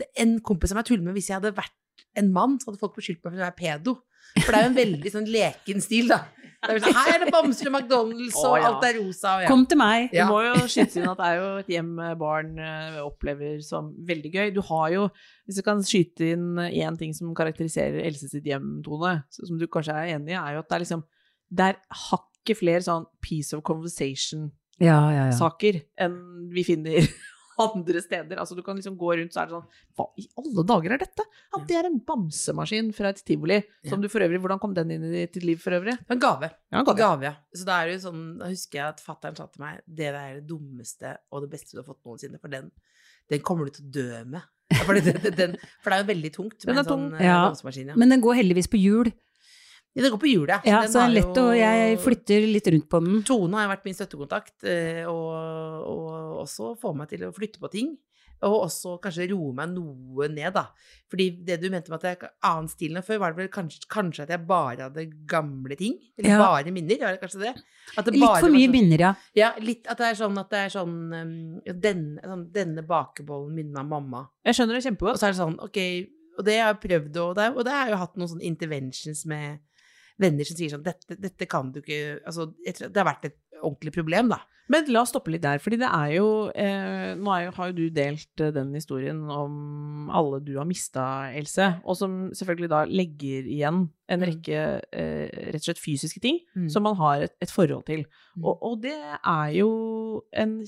[0.00, 1.76] det, En kompis av meg tuller med hvis jeg hadde vært
[2.18, 3.94] en mann, så hadde folk beskyldt meg for å være pedo.
[4.38, 6.22] For det er jo en veldig sånn leken stil, da.
[6.58, 8.70] Det er sånn, Her er det bamser og McDonald's, og oh, ja.
[8.72, 9.34] alt er rosa.
[9.36, 9.50] Og ja.
[9.50, 10.08] Kom til meg!
[10.14, 10.26] Ja.
[10.26, 13.92] Du må jo skyte inn at det er jo et hjem barn eh, opplever som
[14.08, 14.50] veldig gøy.
[14.56, 15.04] Du har jo,
[15.46, 19.68] hvis du kan skyte inn én ting som karakteriserer Else sitt hjem, Tone, som du
[19.70, 21.06] kanskje er enig i, er jo at det er liksom
[21.48, 21.78] Det er
[22.10, 25.80] hakket flere sånn piece of conversation-saker Ja, ja, ja.
[26.04, 26.18] enn
[26.52, 27.06] vi finner
[27.58, 28.38] andre steder.
[28.38, 29.66] Altså du kan liksom gå rundt, så er det sånn
[29.98, 31.24] Hva i alle dager er dette?
[31.54, 33.60] Ja, det er en bamsemaskin fra et tivoli.
[33.88, 35.96] Som du for øvrig Hvordan kom den inn i ditt liv for øvrig?
[36.08, 36.50] En gave.
[36.72, 37.34] Ja, En gave, ja.
[37.54, 40.10] Så da er det jo sånn, da husker jeg at fatteren sa til meg det
[40.12, 42.70] er det dummeste og det beste du har fått noensinne, for den,
[43.30, 44.42] den kommer du til å dø med.
[44.84, 47.14] For det, den, for det er jo veldig tungt med en sånn tung.
[47.18, 47.38] eh, Ja.
[47.48, 47.88] bamsemaskin.
[47.88, 47.96] Ja.
[47.96, 49.10] Men den går heldigvis på hjul.
[49.98, 50.64] Ja, det går på hjulet.
[50.70, 53.22] Ja, Den så den lett å Jeg flytter litt rundt på den.
[53.26, 57.70] Tone har vært min støttekontakt, eh, og, og også få meg til å flytte på
[57.74, 57.96] ting.
[58.46, 60.68] Og også kanskje roe meg noe ned, da.
[61.10, 63.88] Fordi det du mente med at jeg annen stil enn før, var det vel kanskje,
[63.90, 65.96] kanskje at jeg bare hadde gamle ting?
[66.16, 66.38] Eller Ja.
[66.38, 67.00] bare minner?
[67.02, 67.54] Var det kanskje det?
[67.96, 69.14] Det Litt for mye sånn- minner, ja.
[69.34, 70.94] Ja, litt at det er sånn at det er sånn
[71.66, 74.28] denne, sånn, denne bakebollen minner meg om mamma.
[74.46, 76.08] Jeg skjønner det Og så er det sånn, ok,
[76.38, 78.46] og det har jeg prøvd, og det, og det har jeg jo hatt noen sånne
[78.46, 79.58] interventions med
[80.18, 83.92] venner som sier sånn, dette, dette kan du ikke, altså, det har vært et ordentlig
[83.94, 84.40] problem, da.
[84.68, 87.70] Men la oss stoppe litt der, fordi det er jo eh, Nå er jo, har
[87.70, 92.68] jo du delt eh, den historien om alle du har mista, Else, og som selvfølgelig
[92.68, 94.26] da legger igjen en Mm.
[94.28, 94.60] rekke
[94.92, 96.68] eh, rett og slett fysiske ting Mm.
[96.68, 98.04] som man har et, et forhold til.
[98.36, 98.44] Mm.
[98.44, 98.92] Og, og det
[99.24, 99.70] er jo
[100.36, 100.58] en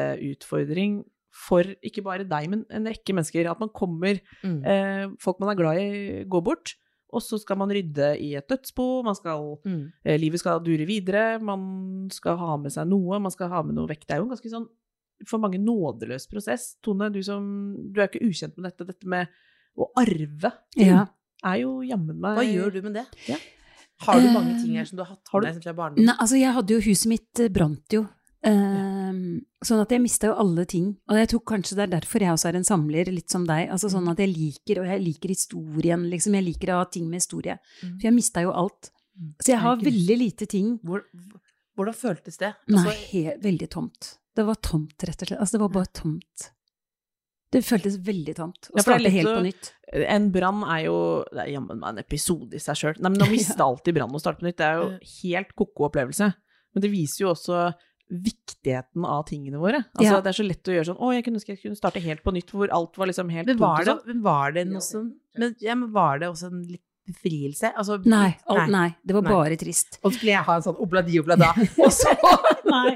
[0.00, 1.00] kjempeutfordring
[1.46, 3.46] for ikke bare deg, men en rekke mennesker.
[3.50, 4.64] At man kommer Mm.
[4.66, 6.74] eh, Folk man er glad i, går bort.
[7.12, 9.92] Og så skal man rydde i et dødsbo, man skal Mm.
[10.04, 13.74] Eh, livet skal dure videre, man skal ha med seg noe, man skal ha med
[13.74, 14.06] noe vekk.
[14.06, 14.68] Det er jo en ganske sånn
[15.26, 16.76] for mange nådeløs prosess.
[16.82, 17.42] Tone, du som
[17.92, 18.86] Du er jo ikke ukjent med dette.
[18.86, 19.28] Dette med
[19.78, 21.06] å arve Ja.
[21.44, 23.06] er jo jammen meg Hva gjør du med det?
[23.28, 23.36] Ja.
[24.00, 26.06] Har du mange ting her som du har hatt med du- deg fra barndommen?
[26.06, 28.08] Nei, altså jeg hadde jo Huset mitt eh, brant jo.
[28.46, 30.94] Ehm, sånn at jeg mista jo alle ting.
[31.10, 33.68] Og jeg tror kanskje det er derfor jeg også er en samler, litt som deg.
[33.72, 36.38] Altså sånn at jeg liker, og jeg liker historien, liksom.
[36.38, 37.58] Jeg liker å ha ting med historie.
[37.82, 37.98] Mm.
[37.98, 38.92] For jeg mista jo alt.
[39.42, 40.78] Så jeg har veldig lite ting.
[40.86, 41.04] Hvor,
[41.76, 42.54] hvordan føltes det?
[42.70, 44.14] Nei, Altså, he, veldig tomt.
[44.36, 45.40] Det var tomt, rett og slett.
[45.42, 46.50] Altså, det var bare tomt.
[47.50, 48.68] Det føltes veldig tomt.
[48.70, 49.72] Å starte helt på nytt.
[50.06, 50.98] En brann er jo
[51.34, 53.00] Det er jammen meg en episode i seg sjøl.
[53.02, 55.88] Nei, men å miste alltid brann og starte på nytt, det er jo helt ko-ko
[55.90, 56.30] opplevelse.
[56.70, 57.64] Men det viser jo også
[58.10, 59.84] viktigheten av tingene våre.
[59.94, 60.20] Altså, Ja.
[60.20, 62.32] Det er så lett å gjøre sånn Å, jeg kunne jeg kunne starte helt på
[62.34, 64.06] nytt, hvor alt var liksom helt men var det, sånn.
[64.06, 64.66] men var det
[65.38, 67.72] men, ja, men var det også en litt befrielse?
[67.74, 69.30] Altså, Nei, alt, nei, det var Nei.
[69.32, 69.98] bare trist.
[70.04, 71.48] Og så skulle jeg ha en sånn obladi oblada,
[71.84, 72.12] og så
[72.70, 72.92] Nei.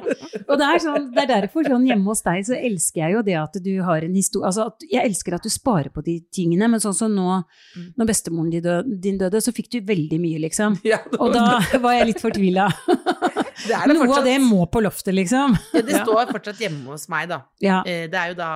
[0.47, 3.23] Og det er, sånn, det er derfor sånn hjemme hos deg så elsker jeg jo
[3.27, 6.21] det at du har en historie Altså at jeg elsker at du sparer på de
[6.31, 7.43] tingene, men sånn som nå,
[7.75, 7.89] Mm.
[7.99, 10.77] når bestemoren din døde, din døde, så fikk du veldig mye, liksom.
[10.87, 12.69] ja, Og da var jeg litt fortvila.
[13.67, 15.55] det er det Noe av det må på loftet, liksom.
[15.75, 17.43] Ja, det står fortsatt hjemme hos meg, da.
[17.63, 17.83] Ja.
[17.87, 18.51] Eh, Det er jo da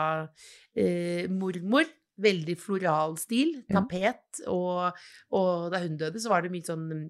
[0.76, 1.86] eh, mormor.
[2.18, 3.52] Veldig floral stil.
[3.68, 3.78] Ja.
[3.78, 4.40] Tapet.
[4.50, 4.96] Og,
[5.38, 7.04] og da hun døde, så var det mye sånn mm,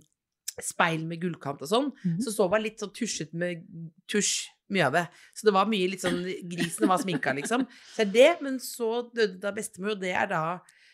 [0.60, 1.88] speil med gullkant og sånn.
[2.04, 2.18] Mhm.
[2.26, 3.64] Så så var det litt sånn tusjet med
[4.10, 5.04] tusj, mye av det.
[5.32, 6.18] Så det var mye litt sånn
[6.50, 7.64] Grisen var sminka, liksom.
[7.94, 10.42] Så er det, men så døde da bestemor, og det er da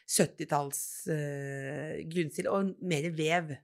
[0.06, 0.80] 70-talls
[1.10, 3.54] eh, grunnstil, og mer vev.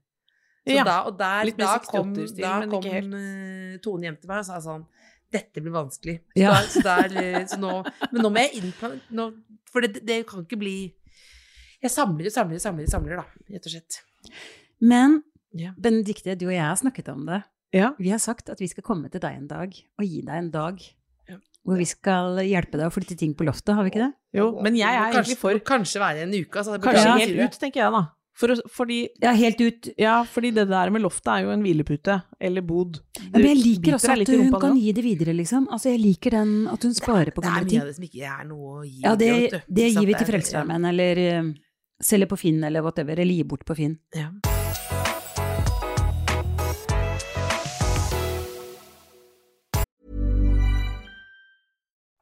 [0.66, 3.14] Så Ja, da, og der, litt mer da kom, 68-stil, da men kom ikke helt.
[3.14, 4.86] eh, Tone hjem til meg og sa sånn
[5.30, 6.16] Dette blir vanskelig.
[6.34, 6.50] Så Ja.
[6.50, 7.72] da, så der, eh, så nå,
[8.12, 8.72] men nå må jeg inn
[9.70, 10.92] For det, det kan ikke bli
[11.80, 14.00] Jeg samler og samler og samler, samler, da, rett og slett.
[14.80, 15.72] Men Ja.
[15.80, 17.42] Benedikte, du og jeg har snakket om det.
[17.74, 17.94] Ja.
[17.98, 20.50] Vi har sagt at vi skal komme til deg en dag og gi deg en
[20.50, 20.78] dag.
[21.66, 24.12] Hvor vi skal hjelpe deg å flytte ting på loftet, har vi ikke det?
[24.32, 26.56] Jo, men jeg er kanskje, egentlig for Kanskje være en uke.
[26.56, 28.00] Altså, Kanskje kanskje helt ut, tenker jeg da.
[28.40, 29.88] For, å- fordi, Ja, helt ut.
[30.00, 33.00] ja, fordi det der med loftet er jo en hvilepute, eller bod.
[33.20, 35.66] Ja, men jeg liker også at hun kan gi det videre, liksom.
[35.68, 38.30] Altså, jeg liker den at hun sparer på Det er mye av det som ikke
[38.40, 39.00] er noe å gi.
[39.04, 41.52] Ja, det, det, det gir vi til Frelsesarmeen, eller uh,
[42.00, 43.98] selger på Finn, eller whatever, eller gir bort på Finn.
[44.16, 44.30] Ja.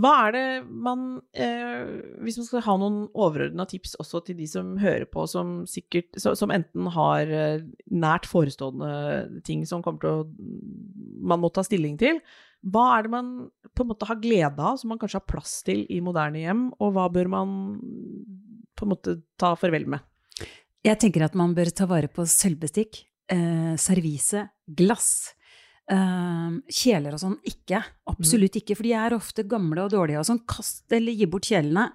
[0.00, 1.00] Hva er det man
[1.34, 1.88] eh,
[2.24, 6.18] Hvis man skal ha noen overordna tips også til de som hører på, som sikkert
[6.20, 10.14] Som enten har eh, nært forestående ting som å
[11.20, 12.20] Man må ta stilling til.
[12.60, 13.28] Hva er det man
[13.76, 16.66] på en måte har glede av, som man kanskje har plass til i moderne hjem,
[16.76, 17.54] og hva bør man
[18.76, 20.04] på en måte ta farvel med?
[20.84, 25.32] Jeg tenker at man bør ta vare på sølvbestikk, eh, servise, glass.
[25.90, 27.82] Eh, kjeler og sånn, ikke.
[28.12, 30.44] Absolutt ikke, for de er ofte gamle og dårlige og sånn.
[30.48, 31.88] Kast eller gi bort kjelene.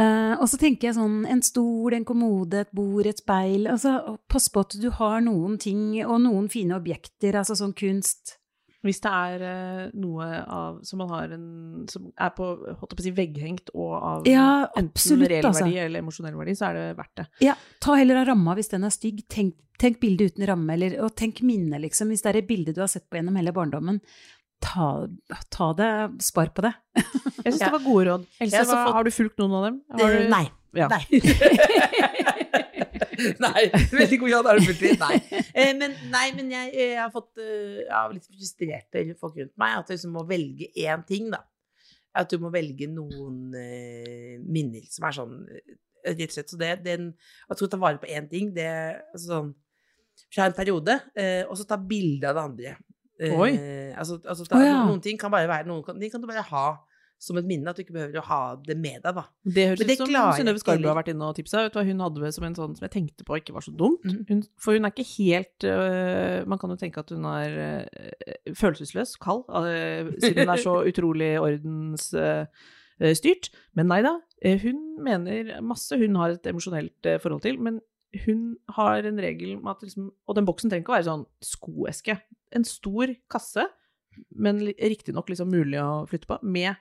[0.00, 3.66] Eh, og så tenker jeg sånn, en stol, en kommode, et bord, et speil.
[3.68, 8.38] Altså, pass på at du har noen ting, og noen fine objekter, altså sånn kunst.
[8.86, 11.42] Hvis det er eh, noe av, som man har en
[11.92, 12.46] Som er på,
[12.80, 15.66] holdt på å si, vegghengt og av Ja, absolutt, reell altså.
[15.66, 17.26] verdi eller emosjonell verdi, så er det verdt det.
[17.44, 19.20] Ja, ta heller av ramma hvis den er stygg.
[19.28, 22.08] Tenk, tenk bildet uten ramme, eller, og tenk minne, liksom.
[22.12, 24.00] Hvis det er et bilde du har sett på gjennom hele barndommen,
[24.64, 24.88] ta,
[25.52, 25.90] ta det,
[26.24, 26.72] spar på det.
[26.96, 27.68] Jeg syns Ja.
[27.68, 28.26] det var gode råd.
[28.40, 29.80] Else, har hva, fått- har du fulgt noen av dem?
[29.92, 30.46] Eh, du, Nei.
[30.76, 30.86] Ja.
[30.92, 31.04] Nei.
[33.44, 34.94] nei, veldig god Jan Arne Fultri.
[35.00, 35.16] Nei.
[35.60, 39.54] Eh, men, nei, men jeg, jeg har fått eh, Jeg har litt frustrerte folk rundt
[39.60, 39.80] meg.
[39.80, 41.42] At jeg liksom må velge én ting, da.
[42.16, 45.74] At du må velge noen uh, minner som er sånn eh,
[46.06, 46.52] Rett og slett.
[46.52, 47.10] Så det, den,
[47.46, 48.70] at du skal ta vare på én ting, det
[49.12, 49.50] altså sånn
[50.30, 52.76] Fra en periode, uh, og så ta bilde av det andre.
[53.20, 53.50] Uh, Oi.
[53.94, 54.78] Altså, altså ta, oh, ja.
[54.88, 56.66] Noen ting kan bare være Noen kan, de kan du bare ha
[57.20, 57.68] som et minne.
[57.68, 59.24] At du ikke behøver å ha det med deg, da.
[59.44, 61.66] Det høres ut som Synnøve Skarbø har vært inne og tipsa.
[61.66, 63.74] Vet du hva hun hadde som en sånn som jeg tenkte på ikke var så
[63.76, 64.06] dumt?
[64.08, 64.22] Mm.
[64.30, 68.54] Hun, for hun er ikke helt øh, Man kan jo tenke at hun er øh,
[68.56, 73.52] følelsesløs, kald, øh, siden hun er så utrolig ordensstyrt.
[73.76, 74.16] Men nei da.
[74.44, 77.80] øh, Hun mener masse hun har et emosjonelt øh, forhold til, men
[78.24, 81.28] hun har en regel med at liksom Og den boksen trenger ikke å være sånn
[81.44, 82.16] skoeske.
[82.56, 83.68] En stor kasse,
[84.34, 86.74] men riktignok liksom mulig å flytte på, med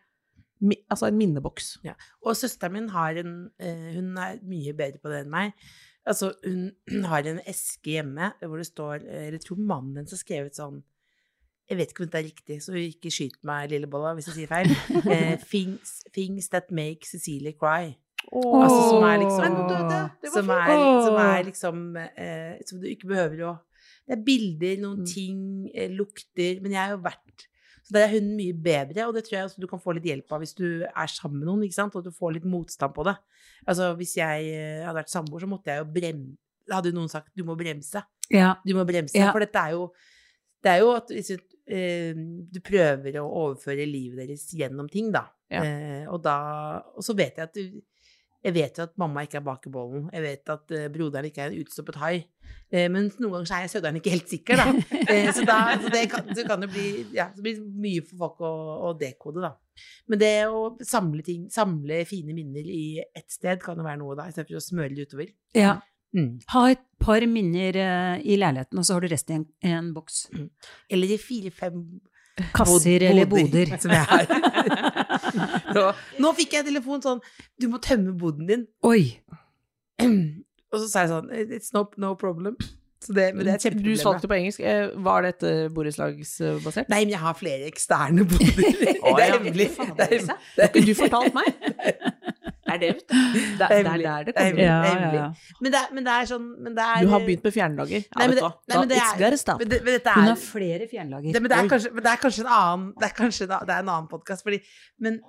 [0.89, 1.77] altså en minneboks.
[2.25, 5.53] Og søsteren min har en eh, Hun er mye bedre på det enn meg.
[6.09, 6.71] Altså, hun
[7.11, 10.81] har en eske hjemme hvor det står eh, jeg tror mannen hennes har skrevet sånn
[11.69, 14.49] Jeg vet ikke om dette er riktig, så ikke skyt meg, Lillebolla, hvis jeg sier
[14.49, 14.71] feil.
[15.13, 17.91] Eh, things, things that make Cecilie cry.
[18.33, 20.71] Altså, som er liksom Men du, det, det som, er,
[21.05, 23.53] som er liksom eh, Som du ikke behøver å
[24.09, 25.07] Det er bilder, noen Mm.
[25.07, 25.39] ting,
[25.73, 27.45] eh, lukter Men jeg har jo vært
[27.93, 30.35] der er hun mye bedre, og det tror jeg også du kan få litt hjelp
[30.35, 33.07] av hvis du er sammen med noen, ikke sant, og du får litt motstand på
[33.07, 33.15] det.
[33.65, 36.37] Altså, hvis jeg eh, hadde vært samboer, så måtte jeg jo bremse
[36.73, 38.03] hadde noen sagt 'du må bremse'.
[38.29, 38.55] Ja.
[38.65, 39.17] Du må bremse.
[39.17, 39.31] Ja.
[39.33, 39.91] For dette er jo
[40.59, 41.37] Det er jo at hvis du,
[41.71, 45.29] eh, du prøver å overføre livet deres gjennom ting, da.
[45.49, 45.63] Ja.
[45.63, 47.79] Eh, og da Og så vet jeg at du
[48.39, 50.05] Jeg vet jo at mamma ikke er bakebollen.
[50.15, 52.13] Jeg vet at eh, broderen ikke er en utstoppet hai.
[52.71, 54.67] Eh, men noen ganger så er jeg sødderen ikke helt sikker, da.
[55.09, 58.21] Eh, så da så det, kan, så kan det bli Ja, det blir mye for
[58.23, 58.51] folk å,
[58.87, 59.55] å dekode, da.
[60.11, 64.17] Men det å samle ting, samle fine minner i ett sted kan jo være noe,
[64.19, 65.33] da, istedenfor å smøre det utover.
[65.57, 65.79] ja.
[66.09, 66.39] Mm.
[66.49, 67.75] Ha et par minner
[68.25, 70.23] i leiligheten, og så har du resten i en, i en boks.
[70.89, 71.83] Eller i fire-fem
[72.55, 73.73] Kasser eller boder.
[73.81, 74.25] Som jeg har.
[75.75, 75.85] nå,
[76.23, 77.21] nå fikk jeg telefon sånn
[77.59, 78.67] Du må tømme boden din.
[78.87, 79.19] Oi!
[80.69, 82.57] Og så sa jeg sånn It's no, no problem.
[82.99, 84.25] Så det, men det er Du kjempeproblemet.
[84.27, 84.59] på engelsk.
[84.59, 86.89] Eh, Var dette borettslagsbasert?
[86.91, 88.59] Nei, men jeg har flere eksterne boder.
[88.59, 89.69] Det er hemmelig.
[89.95, 90.25] Det er.
[90.27, 91.47] Det har ikke du fortalt meg?
[91.55, 92.38] Det er det, er det Det
[92.77, 92.89] det
[95.79, 96.37] er, men det er du.
[96.39, 98.03] men det er, Du har begynt med fjerndager.
[98.03, 99.59] Ja, Nei, men vet du det- er nei, men Da- det It's er- gotta stop.
[99.59, 101.33] men, det, men Hun er har flere fjernlager.
[101.33, 103.65] det, men det er kanskje, men det er kanskje en annen Det er kanskje en,
[103.67, 104.59] det er en annen podkast, fordi
[104.99, 105.19] men,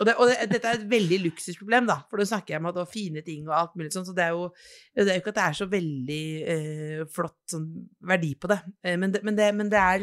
[0.00, 2.66] og, det, og det, dette er et veldig luksusproblem, da, for nå snakker jeg om
[2.66, 4.50] at det var fine ting og alt mulig sånn, så det er jo
[4.96, 6.24] det er jo ikke at det er så veldig
[6.54, 7.68] eh, flott sånn
[8.04, 9.98] verdi på det, eh, men, det, men, det, men det er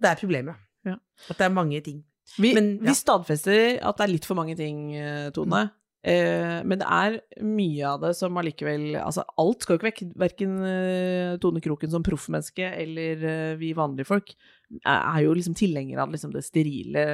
[0.00, 0.54] det er problemet.
[0.86, 0.94] Ja.
[1.30, 2.04] At det er mange ting.
[2.38, 2.90] Vi, Men, ja.
[2.90, 4.92] vi stadfester at det er litt for mange ting,
[5.32, 5.70] Tone, Tone.
[6.08, 10.00] Eh, men det er mye av det som allikevel Altså, alt skal jo ikke vekk.
[10.22, 14.32] Verken eh, Tone Kroken som proffmenneske eller eh, vi vanlige folk
[14.78, 17.04] er, jo liksom tilhengere av liksom det sterile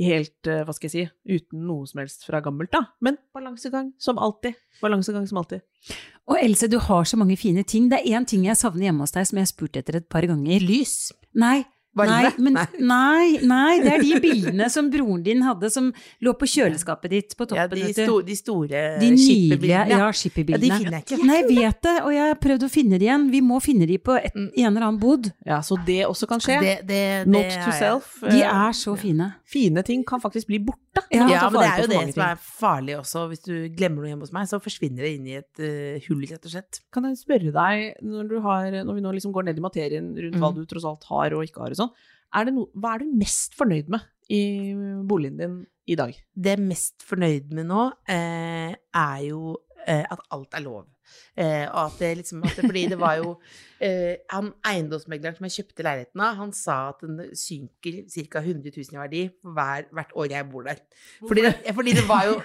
[0.00, 1.02] helt, hva skal jeg si,
[1.36, 2.80] uten noe som helst fra gammelt, da.
[3.04, 4.56] Men balansegang, som alltid.
[4.80, 5.62] Balansegang som alltid.
[6.30, 7.90] Og Else, du har så mange fine ting.
[7.90, 10.08] Det er én ting jeg savner hjemme hos deg, som jeg har spurt etter et
[10.10, 10.62] par ganger.
[10.64, 10.94] Lys.
[11.38, 11.66] Nei.
[11.96, 12.22] Varme.
[12.22, 12.66] Nei, men, Nei.
[12.78, 15.88] nei, nei, det er de bildene som broren din hadde, som
[16.22, 17.80] lå på kjøleskapet ditt på Ja, toppen.
[17.82, 19.88] de, sto, de store De nydelige skipperbildene.
[19.90, 21.18] ja, Ja, de finner jeg ikke.
[21.26, 23.26] Nei, jeg vet det, og jeg har prøvd å finne de igjen.
[23.34, 24.50] Vi må finne de på et, Mm.
[24.56, 25.32] en eller annen bod.
[25.44, 26.60] Ja, så det også kan skje.
[26.60, 28.20] Det, det, det Not to self.
[28.22, 29.32] De eh, er så fine.
[29.50, 30.78] Fine ting kan faktisk bli borte.
[31.10, 33.24] Ja, når man Ja, men det er jo det som er farlig også.
[33.30, 36.24] Hvis du glemmer noe hjemme hos meg, så forsvinner det inn i et uh, hull,
[36.30, 36.80] rett og slett.
[36.94, 40.10] Kan jeg spørre deg, når, du har, når vi nå liksom går ned i materien
[40.16, 40.56] rundt hva Mm.
[40.58, 41.92] du tross alt har og ikke har og sånn,
[42.34, 44.42] er det no, hva er du mest fornøyd med i
[45.06, 45.56] boligen din
[45.90, 46.14] i dag?
[46.34, 49.56] Det jeg er mest fornøyd med nå, eh, er jo
[49.90, 50.88] at alt er lov.
[51.34, 53.32] Eh, og at det liksom at det, Fordi det var jo
[53.86, 58.42] eh, Han eiendomsmegleren som jeg kjøpte leiligheten av, han sa at den synker ca.
[58.44, 60.82] 100 000 i verdi hver, hvert år jeg bor der.
[61.26, 62.36] Fordi det, fordi det var jo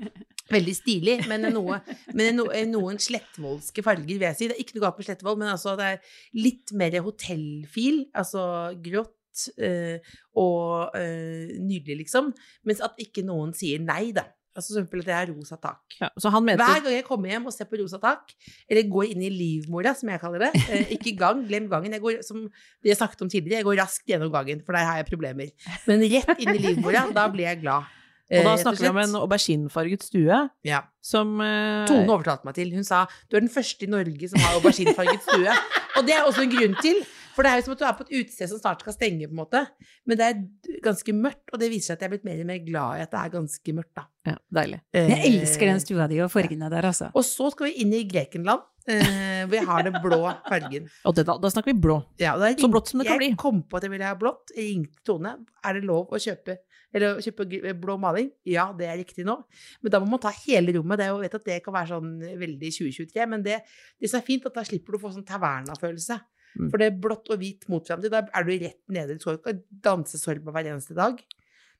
[0.56, 1.80] veldig stilig, men noe,
[2.16, 4.48] men no, noen slettvoldske farger, vil jeg si.
[4.48, 8.44] Det er ikke noe galt med Slettvold, men altså det er litt mer hotellfil, altså
[8.84, 12.32] grått eh, og eh, nydelig, liksom.
[12.68, 14.28] Mens at ikke noen sier nei, da.
[14.54, 15.96] Altså at det er rosa tak.
[15.98, 18.30] Ja, så han mente Hver gang jeg kommer hjem og ser på rosa tak,
[18.70, 22.04] eller går inn i livmora, som jeg kaller det, eh, ikke gang, glem gangen, jeg
[22.04, 25.02] går, som vi har snakket om tidligere, jeg går raskt gjennom gangen, for der har
[25.02, 25.50] jeg problemer.
[25.90, 27.90] Men rett inn i livmora, da blir jeg glad.
[28.24, 30.78] Og Eh, da snakker vi om en auberginefarget stue ja.
[31.04, 32.70] som eh, Tone overtalte meg til.
[32.72, 35.56] Hun sa du er den første i Norge som har auberginefarget stue.
[35.98, 37.02] Og det er også en grunn til.
[37.34, 39.26] For det er jo som at du er på et utested som snart skal stenge,
[39.28, 39.64] på en måte.
[40.06, 42.46] Men det er ganske mørkt, og det viser seg at jeg er blitt mer og
[42.52, 44.06] mer glad i at det er ganske mørkt, da.
[44.30, 44.78] Ja, deilig.
[44.94, 47.10] Jeg Eh, elsker den stua di og fargene der, altså.
[47.14, 48.62] Og så skal vi inn i Grekenland.
[48.84, 50.88] Uh, hvor jeg har den blå fargen.
[51.08, 51.94] Og det, da, da snakker vi blå.
[52.20, 53.30] Ja, og da Så blått som det kan bli.
[53.30, 54.52] jeg kom på at jeg ville ha blått.
[54.52, 55.30] Jeg ringte Tone.
[55.64, 56.58] Er det lov å kjøpe,
[56.92, 58.28] eller å kjøpe blå maling?
[58.44, 59.38] Ja, det er riktig nå.
[59.80, 61.00] Men da må man ta hele rommet.
[61.00, 62.12] Det er jo, jeg vet at det kan være sånn
[62.44, 63.56] veldig 2023, men det,
[63.96, 66.20] det som er fint, at da slipper du å få sånn taverna-følelse.
[66.58, 66.70] Mm.
[66.70, 69.14] For det er blått og hvit mot fremtid, da er du rett nede.
[69.18, 71.18] Du skal ikke danse sorba hver eneste dag.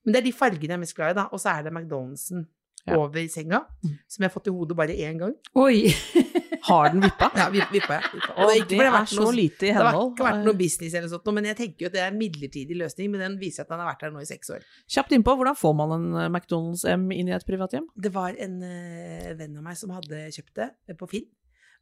[0.04, 1.28] Men det er de fargene jeg er mest glad i, da.
[1.32, 2.46] Og så er det McDonald'sen
[2.86, 2.98] Ja.
[3.00, 3.92] over senga, Mm.
[4.06, 5.34] som jeg har fått i hodet bare én gang.
[5.56, 5.86] Oi!
[6.64, 7.30] Har den vippa?
[7.36, 8.10] Ja, vi- vippa jeg.
[8.14, 8.34] Vippa.
[8.40, 9.84] Og det ikke det det er så noe- lite i henhold.
[9.84, 12.06] det har ikke vært noe business eller sånt, men jeg tenker jo at det er
[12.12, 14.62] en midlertidig løsning, men den viser at den har vært her nå i seks år.
[14.88, 17.86] Kjapt innpå, hvordan får man en eh, McDonald's M inn i et privathjem?
[17.96, 21.26] Det var en uh, venn av meg som hadde kjøpt det eh, på Finn,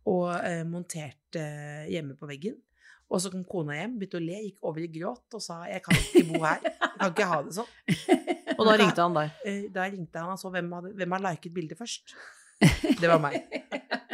[0.06, 2.56] og uh, montert uh, hjemme på veggen.
[3.12, 5.82] Og så kom kona hjem, begynte å le, gikk over i gråt og sa 'jeg
[5.84, 7.72] kan ikke bo her', jeg kan ikke ha det sånn.
[8.58, 9.30] Og da ringte han deg.
[9.44, 12.14] Eh, Da ringte han og så hvem hadde, hvem har liket bildet først.
[13.00, 13.42] Det var meg.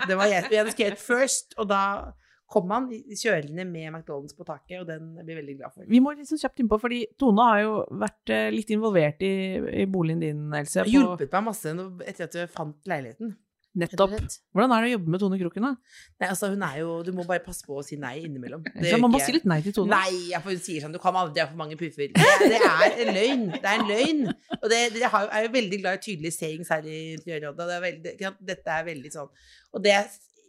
[0.08, 0.46] Det var jeg.
[0.50, 2.12] Jeg hadde skrevet 'first', og da
[2.48, 5.84] kom han i- kjørende med McDonald's på taket, og den blir vi veldig glad for.
[5.86, 9.34] Vi må liksom kjapt innpå, fordi Tone har jo vært eh, litt involvert i,
[9.82, 10.82] i boligen din, Else.
[10.82, 11.74] På, hjulpet meg masse
[12.06, 13.36] etter at jeg fant leiligheten.
[13.80, 14.14] Nettopp.
[14.54, 15.72] Hvordan er det å jobbe med Tone Kroken, da?
[16.20, 18.64] Nei, altså hun er jo Du må bare passe på å si nei innimellom.
[18.74, 19.94] Det man må si litt nei til Tone.
[19.94, 22.12] Nei, for hun sier sånn Du kan aldri ha for mange puffer.
[22.14, 23.44] Det, det er en løgn.
[23.56, 24.24] Det er en løgn.
[24.58, 27.68] Og det, det er jo veldig glad i tydelige sayings her i Interiørrådet.
[27.68, 28.32] Det veldig.
[28.52, 29.30] Dette er veldig sånn
[29.76, 30.08] Og det er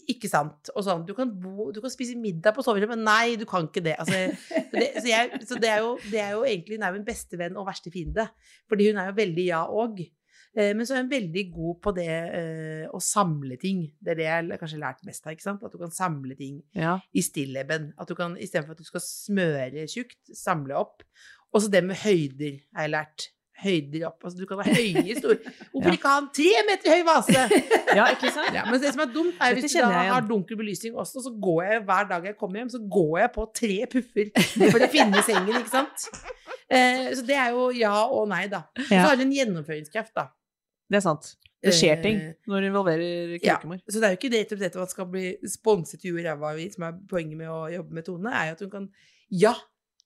[0.09, 0.71] ikke sant.
[0.73, 3.01] Og sånn, du kan, bo, du kan spise middag på soverommet.
[3.05, 3.95] Nei, du kan ikke det.
[4.01, 6.93] Altså, så det, så jeg, så det, er jo, det er jo egentlig Hun er
[6.93, 8.25] jo min beste venn og verste fiende.
[8.71, 10.01] Fordi hun er jo veldig ja og.
[10.59, 13.85] Eh, Men så er hun veldig god på det eh, å samle ting.
[14.03, 15.31] Det er det jeg kanskje har lært mest av.
[15.35, 15.63] ikke sant?
[15.63, 16.97] At du kan samle ting Ja.
[17.15, 17.91] i stilleben.
[17.99, 21.03] At du kan, istedenfor at du skal smøre tjukt, samle opp.
[21.53, 23.29] Og så det med høyder har jeg lært.
[23.59, 24.21] Høyder opp.
[24.23, 25.33] Altså du kan være høy i stor
[25.73, 25.95] Hvorfor Ja.
[25.97, 27.41] ikke ha en tre meter høy vase?
[27.99, 28.53] ja, ikke sant?
[28.55, 31.19] Ja, men det som er dumt, er Dette hvis du da har dunkel belysning også,
[31.25, 34.31] så går jeg hver dag jeg kommer hjem, så går jeg på tre puffer
[34.71, 36.07] for å finne sengen, ikke sant?
[36.69, 38.59] Eh, så det er jo ja og nei, da.
[38.77, 40.27] Så har du en gjennomføringskraft, da.
[40.89, 41.35] Det er sant.
[41.59, 43.57] Det skjer ting Eh, når du involverer ja.
[43.59, 46.61] Så det er jo ikke det rett dette at skal bli sponset i ræva av,
[46.71, 48.87] som er poenget med å jobbe med Tone, er jo at hun kan
[49.29, 49.53] Ja!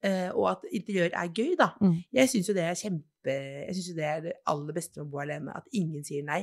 [0.04, 1.69] eh, og at interiør er gøy, da.
[1.80, 2.02] Mm.
[2.17, 5.08] Jeg syns jo det er kjempe Jeg synes jo det er det aller beste med
[5.08, 6.41] å bo alene, at ingen sier nei.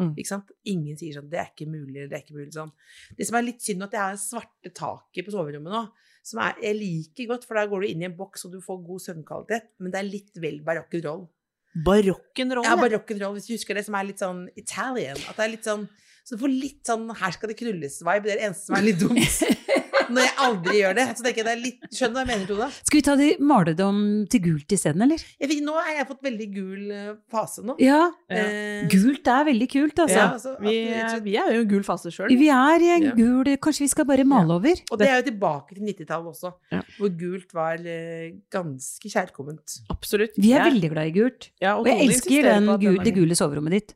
[0.00, 0.14] Mm.
[0.16, 0.52] Ikke sant?
[0.64, 2.54] Ingen sier sånn 'Det er ikke mulig', 'Det er ikke mulig'.
[2.54, 2.72] Sånn.
[3.18, 5.82] Det som er litt synd, at jeg har svarte taket på soverommet nå.
[6.24, 8.60] Som er, jeg liker godt, for da går du inn i en boks og du
[8.60, 9.68] får god søvnkvalitet.
[9.78, 11.28] Men det er litt vel barock'n'roll.
[11.76, 12.66] Barock'n'roll.
[12.66, 15.16] Ja, barock'n'roll, hvis du husker det, som er litt sånn Italian.
[15.28, 15.88] At det er litt sånn
[16.22, 18.22] Så du får litt sånn 'her skal det knulles'-vibe.
[18.22, 19.18] Det er det eneste som er litt dumt.
[20.10, 21.06] Når jeg aldri gjør det.
[21.18, 22.68] Så tenker jeg det er litt Skjønner du hva jeg mener, Tone?
[22.82, 24.00] Skal vi ta de, male det om
[24.32, 25.22] til gult isteden, eller?
[25.40, 27.76] Jeg vet, nå har jeg fått veldig gul eh, fase nå.
[27.82, 28.00] Ja.
[28.32, 30.18] Eh, Gult er veldig kult, altså.
[30.18, 32.32] Ja, altså, Vi, og vi er jo i en gul fase sjøl.
[32.38, 33.14] Vi er i en Ja.
[33.18, 34.80] gul Kanskje vi skal bare male over?
[34.90, 36.80] Og det er jo tilbake til 90-tallet også, Ja.
[36.98, 39.80] hvor gult var eh, ganske kjærkomment.
[39.92, 40.34] Absolutt.
[40.38, 41.50] Vi er veldig glad i gult.
[41.60, 42.70] ja, Og jeg elsker den,
[43.04, 43.94] det gule soverommet ditt.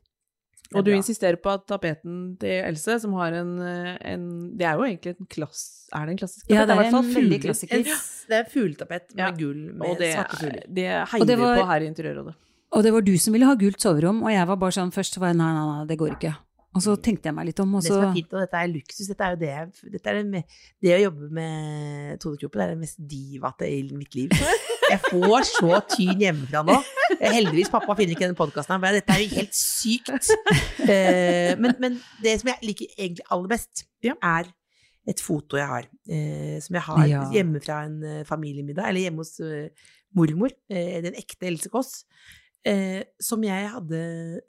[0.73, 4.23] Og du Det er insisterer på at tapeten til Else, som har en, eh, en
[4.57, 5.61] Det er jo egentlig en klass...
[5.95, 6.55] Er det en klassisk tapet?
[6.55, 7.77] Ja, det er hvert fall en veldig klassiker.
[7.77, 9.29] En, det er fugletapet med Ja.
[9.31, 10.65] gull med Og det, svarte fugler.
[10.67, 12.35] det heier det vi på her i Interiørrådet.
[12.75, 15.17] Og det var du som ville ha gult soverom, og jeg var bare sånn først
[15.19, 16.35] var jeg nei, nei, nei, det går ikke.
[16.75, 17.87] Og så tenkte jeg meg litt om, Også.
[17.87, 20.43] Det som er fint, og dette er luksus, dette er jo det dette er det,
[20.83, 24.29] det å jobbe med Tone Kroppen er det mest divate i mitt liv.
[24.91, 26.75] Jeg får så tyn hjemmefra nå.
[27.19, 30.29] Heldigvis, pappa finner ikke denne podkasten men dette er jo helt sykt.
[30.87, 33.85] Eh, Men, men det som jeg liker egentlig aller best,
[34.21, 34.51] er
[35.07, 35.85] et foto jeg har.
[36.09, 39.69] eh, Som jeg har hjemme fra en eh, familiemiddag, eller hjemme hos eh,
[40.15, 40.51] mormor.
[40.69, 42.03] eh, Den ekte Else Kåss.
[42.65, 44.01] eh, Som jeg hadde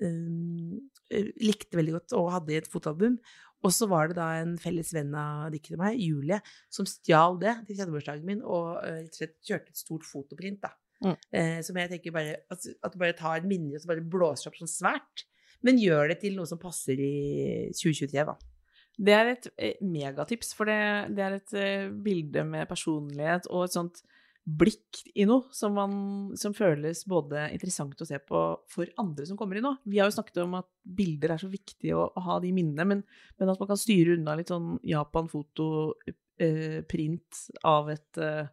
[0.03, 3.19] eh, likte veldig godt og hadde i et fotoalbum.
[3.65, 6.37] Og så var det da en felles venn av Dikken og meg, Julie,
[6.71, 10.61] som stjal det til 30-årsdagen min og eh, rett og slett kjørte et stort fotoprint.
[10.63, 10.71] da.
[11.05, 11.17] Mm.
[11.31, 14.51] Eh, som jeg tenker bare at, at du bare tar minner og så bare blåser
[14.51, 15.27] opp sånn svært.
[15.67, 17.15] Men gjør det til noe som passer i
[17.75, 18.37] 2023, da.
[18.99, 20.79] Det er et eh, megatips, for det,
[21.15, 23.97] det er et eh, bilde med personlighet og et sånt
[24.49, 25.93] blikk i noe som, man,
[26.41, 29.77] som føles både interessant å se på for andre som kommer inn òg.
[29.85, 32.85] Vi har jo snakket om at bilder er så viktig å, å ha de minnene,
[32.89, 33.01] men,
[33.39, 37.31] men at man kan styre unna litt sånn Japan-foto-print
[37.69, 38.47] av et eh,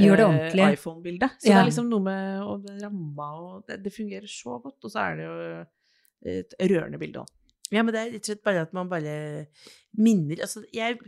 [0.00, 0.66] Gjør det eh, ordentlig.
[0.78, 1.38] iPhone-bildet.
[1.38, 4.78] Så det er liksom noe med og det ramma og det, det fungerer så godt,
[4.82, 5.38] og så er det jo
[6.34, 7.32] et rørende bilde òg.
[7.72, 9.14] Ja, men det er rett og slett bare at man bare
[9.96, 10.98] minner Altså, jeg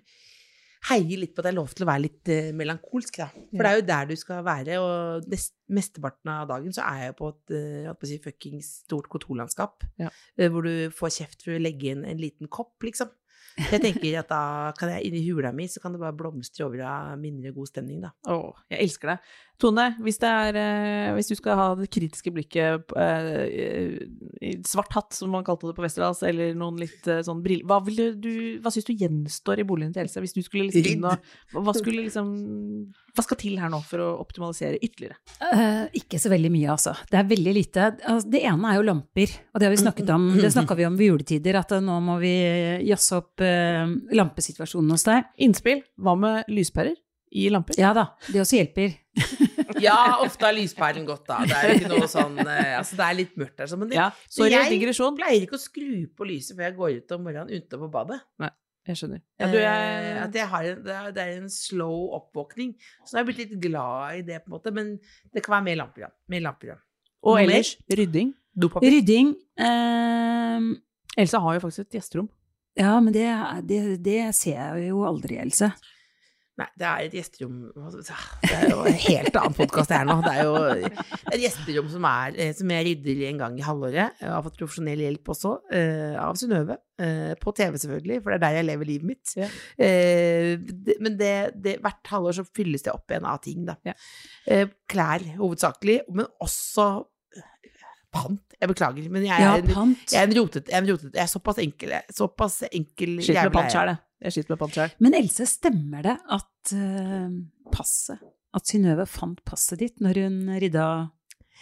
[0.86, 3.26] heier litt på at det er lov til å være litt uh, melankolsk, da.
[3.50, 7.08] For det er jo der du skal være, og nest, mesteparten av dagen så er
[7.08, 7.54] jeg på et
[7.90, 10.12] uh, si, fuckings stort kontorlandskap, Ja.
[10.12, 13.10] uh, hvor du får kjeft for å legge inn en liten kopp, liksom.
[13.56, 14.40] Jeg tenker at da
[14.76, 18.02] kan jeg inni hula mi, så kan det bare blomstre over av mindre god stemning,
[18.04, 18.12] da.
[18.28, 19.16] Å, jeg elsker det.
[19.56, 23.94] Tone, hvis, det er, eh, hvis du skal ha det kritiske blikket eh,
[24.44, 27.64] i svart hatt, som man kalte det på Westerdals, eller noen litt eh, sånn briller
[27.70, 27.78] Hva,
[28.20, 30.20] du, hva syns du gjenstår i boligen til Else?
[30.20, 32.34] Hvis du skulle liksom inn og hva- skulle liksom
[33.16, 35.16] Hva skal til her nå for å optimalisere ytterligere?
[35.40, 36.92] Uh, ikke så veldig mye, altså.
[37.08, 37.88] Det er veldig lite.
[38.04, 40.28] Altså, det ene er jo lamper, og det har vi snakket om.
[40.36, 42.34] Det snakka vi om ved juletider, at nå må vi
[42.90, 43.88] jazze opp uh,
[44.20, 45.32] lampesituasjonen hos deg.
[45.48, 45.80] Innspill?
[45.96, 46.92] Hva med lyspærer
[47.36, 47.76] i lamper?
[47.80, 48.96] Ja da, det også hjelper.
[49.82, 51.42] Ja, ofte har lyspæren gått, da.
[51.44, 53.90] Det er jo ikke noe sånn eh, Altså, det er litt mørkt der, så, men
[53.90, 55.16] det, Ja, sorry, jeg digresjon.
[55.18, 58.16] pleier ikke å skru på lyset før jeg går ut om morgenen ute på badet.
[58.40, 58.48] Nei.
[58.86, 59.20] Jeg skjønner.
[59.42, 62.70] Ja, du, Eh, jeg, At jeg har en, det, er, en slow oppvåkning.
[63.02, 64.72] Så nå har jeg blitt litt glad i det, på en måte.
[64.78, 64.92] Men
[65.34, 66.10] det kan være mer lamper, ja.
[66.32, 66.78] Mer lamper, ja.
[67.26, 67.56] og Noe mer?
[67.58, 68.30] ellers rydding.
[68.56, 68.94] Dopapir.
[68.96, 70.70] Rydding eh,
[71.20, 72.30] Else har jo faktisk et gjesterom.
[72.78, 73.26] Ja, men det,
[73.68, 75.72] det, det ser jeg jo aldri, Else.
[76.56, 80.14] Nei, det er et gjesterom Det er jo en helt annen podkast det her nå.
[80.24, 80.54] Det er jo
[81.34, 84.22] et gjesterom som, er, eh, som jeg rydder en gang i halvåret.
[84.22, 86.78] Jeg har fått profesjonell hjelp også, eh, av Synnøve.
[86.96, 89.34] Eh, på TV, selvfølgelig, for det er der jeg lever livet mitt.
[89.36, 89.50] Ja.
[89.84, 90.56] Eh,
[91.04, 93.76] men det, det, hvert halvår så fylles det opp igjen av ting, da.
[93.84, 93.92] Ja.
[94.48, 96.88] Eh, klær hovedsakelig, men også
[97.36, 97.84] eh,
[98.16, 98.40] pant.
[98.56, 100.08] Jeg beklager, men jeg er, Ja, en, pant.
[100.08, 103.50] jeg er en rotet, jeg er en rotet Jeg er såpass enkel, såpass enkel Sliter
[103.50, 104.05] med pant sjøl, jeg.
[104.24, 104.94] Jeg sliter med pant sjøl.
[105.04, 107.34] Men Else, stemmer det at uh,
[107.74, 108.22] passet
[108.56, 110.86] At Synnøve fant passet ditt når hun rydda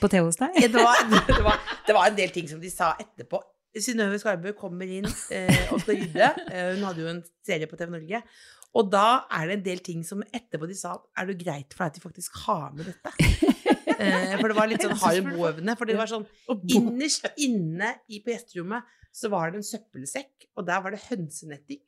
[0.00, 0.54] på TV hos deg?
[0.62, 3.40] Ja, det, var, det, var, det var en del ting som de sa etterpå.
[3.82, 6.28] Synnøve Skarbø kommer inn eh, og skal rydde.
[6.50, 8.20] Eh, hun hadde jo en serie på TV Norge.
[8.74, 11.84] Og da er det en del ting som etterpå de sa Er det greit for
[11.84, 13.14] deg at de faktisk har med dette?
[13.94, 15.76] Eh, for det var litt sånn hard boevne.
[15.78, 16.24] For det var sånn
[16.74, 21.78] Innerst inne i på gjesterommet så var det en søppelsekk, og der var det hønsenetting.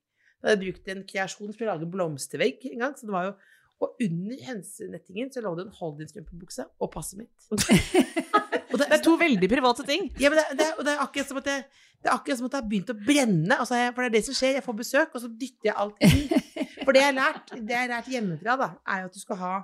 [0.41, 2.97] Da hadde jeg brukt en kreasjon for å lage blomstervegg en gang.
[2.99, 3.37] Så det var jo
[3.85, 7.49] og under hønsenettingen så lå det en Holdin-strømpebukse og passet mitt.
[8.73, 10.09] Og Det er to veldig private ting.
[10.21, 11.55] ja, men det, det, det er akkurat som at det,
[12.03, 13.57] det er akkurat som at det har begynt å brenne.
[13.57, 14.57] Altså, jeg, for det er det som skjer.
[14.59, 16.67] Jeg får besøk, og så dytter jeg alt inn.
[16.83, 19.23] For det jeg har lært, det jeg har lært hjemmefra, da, er jo at du
[19.23, 19.55] skal ha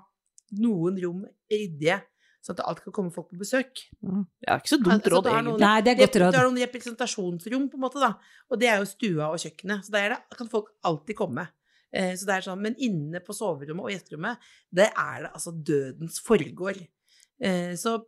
[0.62, 1.98] noen rom ryddige,
[2.42, 3.84] sånn at alt kan komme folk på besøk.
[4.02, 4.22] Mm.
[4.46, 5.64] er ikke så dumt Altså, råd, altså, egentlig.
[5.64, 6.34] Nei, det er godt råd.
[6.34, 8.12] Du har noen representasjonsrom, på en måte, da.
[8.50, 9.86] Og det er jo stua og kjøkkenet.
[9.86, 11.46] Så der er kan folk alltid komme.
[11.92, 15.52] Eh, så det er sånn, Men inne på soverommet og gjesterommet, det er det altså
[15.52, 16.82] dødens forgård.
[17.42, 18.00] Eh, så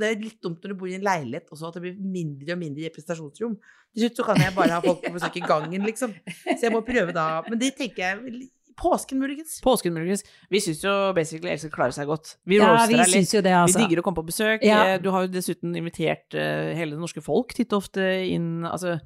[0.00, 2.54] det er litt dumt når du bor i en leilighet også, at det blir mindre
[2.54, 3.56] og mindre representasjonsrom.
[3.90, 6.14] Til slutt så kan jeg bare ha folk på besøk i gangen, liksom.
[6.46, 7.26] Så jeg må prøve da.
[7.48, 8.50] Men det tenker jeg
[8.80, 9.60] Påsken, muligens.
[9.64, 10.24] Påsken, muligens.
[10.50, 12.36] Vi syns jo basically Else klarer seg godt.
[12.48, 13.30] Vi Ja, roaster vi deg litt.
[13.30, 13.78] det, Vi altså.
[13.84, 14.62] digger å komme på besøk.
[14.64, 14.82] Ja.
[14.94, 18.00] Eh, Du har jo dessuten invitert eh, hele det norske folk titt og ofte
[18.30, 18.98] inn Altså,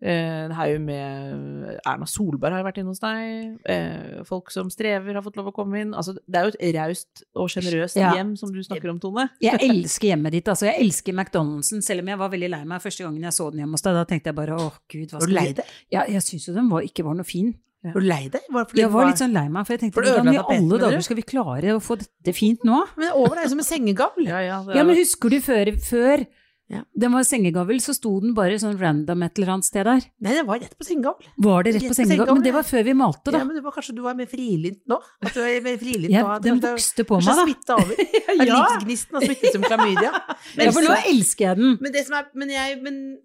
[0.00, 3.58] eh, en haug med Erna Solberg har vært inne hos deg.
[3.68, 5.92] Eh, folk som strever, har fått lov å komme inn.
[5.92, 8.14] Altså, det er jo et raust og sjenerøst Ja.
[8.14, 9.28] hjem som du snakker om, Tone.
[9.42, 10.46] Jeg elsker hjemmet ditt.
[10.48, 13.50] altså Jeg elsker McDonald'sen, selv om jeg var veldig lei meg første gangen jeg så
[13.50, 13.92] den hjemme hos deg.
[13.94, 15.64] Da tenkte jeg bare åh gud, hva Var du skal lei vi deg?
[15.90, 17.54] Ja, jeg syns jo den var, ikke var noe fin.
[17.94, 18.40] Var du lei deg?
[18.50, 20.78] Var det fordi Jeg var litt sånn lei meg, for jeg tenkte hvordan i alle
[20.84, 22.82] dager skal vi klare å få dette fint nå?
[22.96, 24.26] Men over deg som en sengegavl.
[24.28, 26.26] Ja, ja, Ja, men husker du før, før
[26.68, 26.82] Ja.
[26.92, 30.02] den var sengegavl, så sto den bare sånn random et eller annet sted der?
[30.20, 31.24] Nei, det var rett på sengegavl.
[31.40, 32.26] Var det rett Rett på sengegavl?
[32.28, 33.38] sengegavl, Men det var før vi malte, da.
[33.38, 34.98] Ja, men det var kanskje du var mer frilynt nå?
[35.24, 36.42] At du er mer frilynt Ja, nå?
[36.44, 37.46] den vokste på meg, da.
[37.46, 37.96] smitta over.
[38.48, 38.60] Ja.
[38.68, 40.12] livsgnisten har smittet som klamydia.
[40.60, 41.78] Ja, for nå elsker jeg den.
[41.80, 43.18] Men det som er Men jeg Men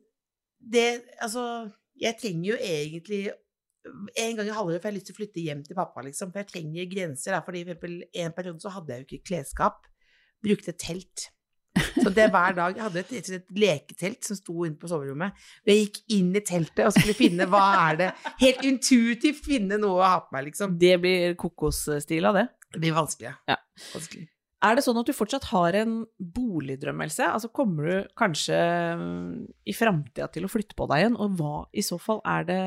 [0.63, 3.29] det Altså, jeg trenger jo egentlig
[3.83, 6.31] en gang i halvåret får jeg lyst til å flytte hjem til pappa, liksom.
[6.31, 7.35] For jeg trenger grenser.
[7.35, 7.43] Da.
[7.45, 9.87] Fordi for eksempel en periode så hadde jeg jo ikke klesskap.
[10.43, 11.29] Brukte telt.
[11.73, 15.39] Så det hver dag Jeg hadde et, et, et leketelt som sto inne på soverommet.
[15.65, 18.09] Jeg gikk inn i teltet og skulle finne hva er det
[18.43, 20.77] Helt intuitivt finne noe å ha på meg, liksom.
[20.79, 22.47] Det blir kokosstil av det.
[22.73, 23.33] Det blir vanskelig.
[23.49, 23.57] Ja.
[23.93, 24.27] vanskelig.
[24.63, 27.25] Er det sånn at du fortsatt har en boligdrømmelse?
[27.35, 28.55] Altså kommer du kanskje
[28.99, 29.31] mm,
[29.67, 32.59] i framtida til å flytte på deg igjen, og hva i så fall er det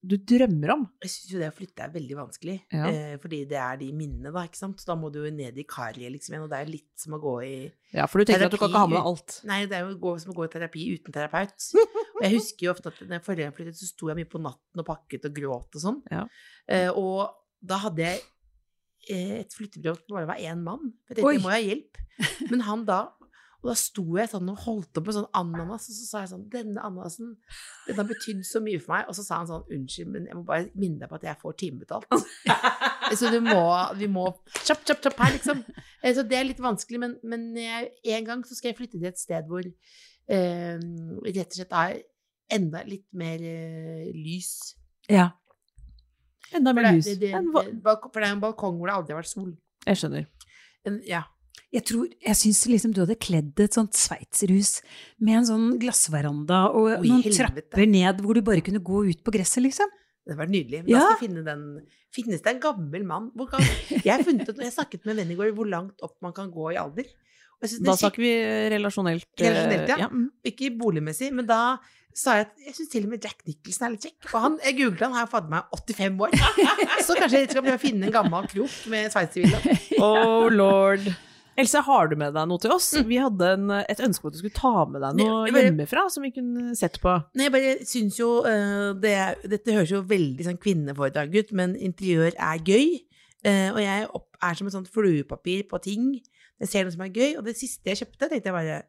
[0.00, 0.86] du drømmer om?
[1.04, 2.86] Jeg syns jo det å flytte er veldig vanskelig, Ja.
[2.88, 4.80] eh, fordi det er de minnene, da, ikke sant.
[4.80, 7.18] Så da må du jo ned i karet liksom igjen, og det er litt som
[7.18, 7.54] å gå i
[7.92, 9.40] Ja, for du tenker at du kan ikke ha med alt.
[9.44, 11.70] Nei, det er jo som å gå i terapi uten terapeut.
[12.20, 14.40] Og jeg husker jo ofte at når jeg forrige flyttet, så sto jeg mye på
[14.44, 16.00] natten og pakket og gråt og sånn.
[16.12, 16.26] Ja.
[16.68, 18.20] Eh, og da hadde jeg
[19.08, 20.92] et flyttebrev som bare var én mann.
[21.08, 21.38] Jeg tenkte, Oi.
[21.40, 21.98] må jeg ha hjelp.
[22.52, 22.98] Men han da
[23.60, 26.30] Og da sto jeg sånn og holdt opp med sånn ananas, og så sa jeg
[26.30, 27.34] sånn Denne ananasen,
[27.86, 29.08] den har betydd så mye for meg.
[29.10, 31.40] Og så sa han sånn Unnskyld, men jeg må bare minne deg på at jeg
[31.42, 32.06] får timebetalt.
[33.20, 33.60] så du må,
[34.00, 34.24] vi må
[34.62, 35.60] Kjapp, kjapp, kjapp her, liksom.
[36.00, 38.96] Eh, Så det er litt vanskelig, men, men jeg, en gang så skal jeg flytte
[38.96, 40.80] til et sted hvor eh,
[41.28, 42.00] rett og slett er
[42.56, 44.54] enda litt mer eh, lys.
[45.10, 45.30] Ja.
[46.56, 47.06] Enda mer lys.
[47.06, 47.20] for
[48.20, 49.52] det er en balkong hvor det aldri har vært sol.
[49.86, 50.26] Jeg skjønner.
[50.88, 51.22] En, ja.
[51.70, 54.80] Jeg tror, jeg syns liksom du hadde kledd et sånt sveitserhus
[55.22, 57.36] med en sånn glassveranda og Oi, noen helvete.
[57.70, 59.86] trapper ned hvor du bare kunne gå ut på gresset, liksom.
[60.26, 60.82] Det var nydelig.
[60.84, 60.98] Men Ja.
[60.98, 61.64] da skal finne den
[62.10, 63.60] Finnes det en gammel mann kan,
[64.02, 66.50] Jeg har funnet jeg snakket med en venn i går hvor langt opp man kan
[66.50, 67.04] gå i alder.
[67.60, 68.32] Da er snakker vi
[68.72, 69.28] relasjonelt.
[69.38, 69.96] eh, Relasjonelt, ja.
[69.98, 70.08] ja.
[70.44, 71.78] Ikke boligmessig, men da
[72.16, 74.28] sa jeg at jeg syns til og med Jack Nicholson er litt kjekk.
[74.34, 76.36] Og han, jeg googlet han, har fader meg 85 år.
[77.06, 79.60] Så kanskje jeg skal prøve å finne en gammel krok med sveitservilla.
[80.00, 81.04] Oh lord.
[81.60, 82.86] Else, har du med deg noe til oss?
[83.04, 85.66] Vi hadde en, et ønske om at du skulle ta med deg noe Jeg bare-
[85.68, 87.12] hjemmefra som vi kunne sett på.
[87.36, 91.52] Nei, jeg bare syns jo eh, det, er- Dette høres jo veldig sånn kvinneforedrag ut,
[91.60, 92.86] men interiør er gøy.
[93.44, 96.08] Eh, og jeg opp, er som et sånt fluepapir på ting.
[96.60, 98.80] Jeg ser noe som er gøy, og det siste jeg kjøpte, tenkte jeg bare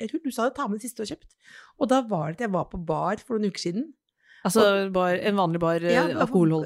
[0.00, 1.36] Jeg tror du sa det, ta med det siste du har kjøpt.
[1.80, 3.86] Og da var det at jeg var på bar for noen uker siden.
[4.46, 6.04] Altså bar, en vanlig bar, eh, Ja,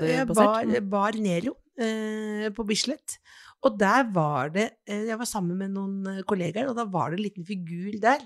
[0.02, 0.72] eh, basert?
[0.74, 3.18] Bar, bar Nero eh, på Bislett.
[3.64, 7.10] Og der var det eh, Jeg var sammen med noen eh, kollegaer, og da var
[7.10, 8.20] det en liten figur der.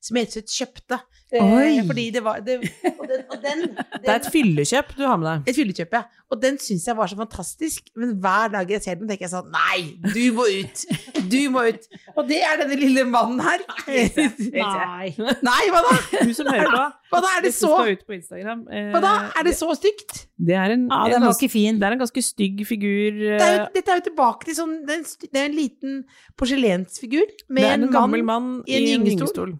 [0.00, 0.96] Som jeg kjøpte.
[1.30, 1.82] Eh, Oi.
[1.86, 2.56] Fordi det var det,
[2.98, 5.50] Og den, og den, den Det er et fyllekjøp du har med deg.
[5.52, 6.00] et fyllekjøp, ja.
[6.30, 7.90] Og den syns jeg var så fantastisk.
[7.98, 10.82] Men hver dag jeg ser den, tenker jeg sånn Nei, du må ut!
[11.30, 11.86] Du må ut!
[12.16, 13.62] Og det er denne lille mannen her.
[13.86, 15.12] Nei.
[15.50, 15.94] Nei, hva da?
[16.18, 16.82] Du som hører på.
[17.10, 17.32] Hva da?
[17.36, 17.72] Er det så.
[17.86, 19.14] Eh, Hva da?
[19.36, 20.24] Er det så stygt?
[20.40, 21.78] Det er en, Ja, den var ikke fin.
[21.78, 23.22] Det er en ganske stygg figur.
[23.22, 24.98] Det er jo, eh, dette er jo tilbake til sånn Det
[25.34, 25.98] er en, liten
[26.40, 29.58] porselensfigur med en, en gammel mann mann i en gyngestol.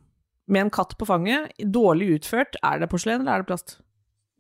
[0.50, 1.52] Med en katt på fanget.
[1.62, 2.58] Dårlig utført.
[2.66, 3.78] Er det porselen, eller er det plast?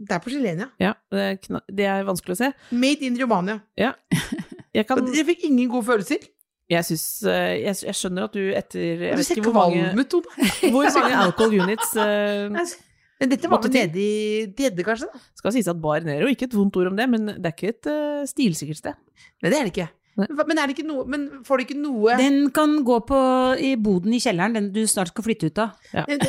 [0.00, 0.68] Det er porselen, ja.
[0.80, 2.50] Ja, det er, det er vanskelig å se.
[2.72, 3.60] Made in Romania.
[3.76, 6.24] Jeg, kan, jeg fikk ingen gode følelser.
[6.70, 10.48] jeg, synes, eh, jeg, jeg skjønner at du etter Du ser kvalm ut, Tone.
[10.72, 15.10] hvor mange alcohol units uh, Men dette var vel nede i tredje, kanskje?
[15.12, 15.22] da?
[15.36, 17.74] Skal sies at Bar Nero, ikke et vondt ord om det, men det er ikke
[17.74, 19.02] et uh, stilsikkert sted.
[19.44, 19.90] Nei, det er det ikke.
[20.28, 23.18] Men er det ikke noe Men får du ikke noe Den kan gå på
[23.60, 25.74] i boden i kjelleren, den du snart skal flytte ut av.
[25.94, 26.20] Men-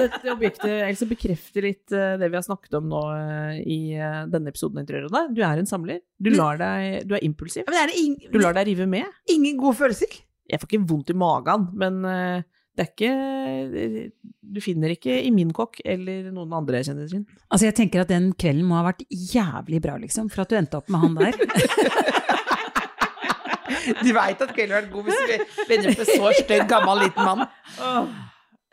[0.00, 4.20] Dette objektet Else, bekrefter litt eh, det vi har snakket om nå eh, i eh,
[4.30, 6.00] denne episoden Du er en samler.
[6.20, 7.64] Du, lar deg, du er impulsiv.
[7.68, 9.04] men er det ing- Du lar deg rive med.
[9.28, 10.20] ingen gode følelser?
[10.50, 12.02] Jeg får ikke vondt i magen, men
[12.76, 14.10] det er ikke
[14.54, 17.26] Du finner ikke i min kokk eller noen andre jeg kjenner sin.
[17.50, 20.56] Altså, jeg tenker at den kvelden må ha vært jævlig bra, liksom, for at du
[20.58, 21.34] endte opp med han der.
[24.06, 27.02] Du veit at kvelden har vært god hvis du vender opp en så stygg, gammel,
[27.06, 28.14] liten mann.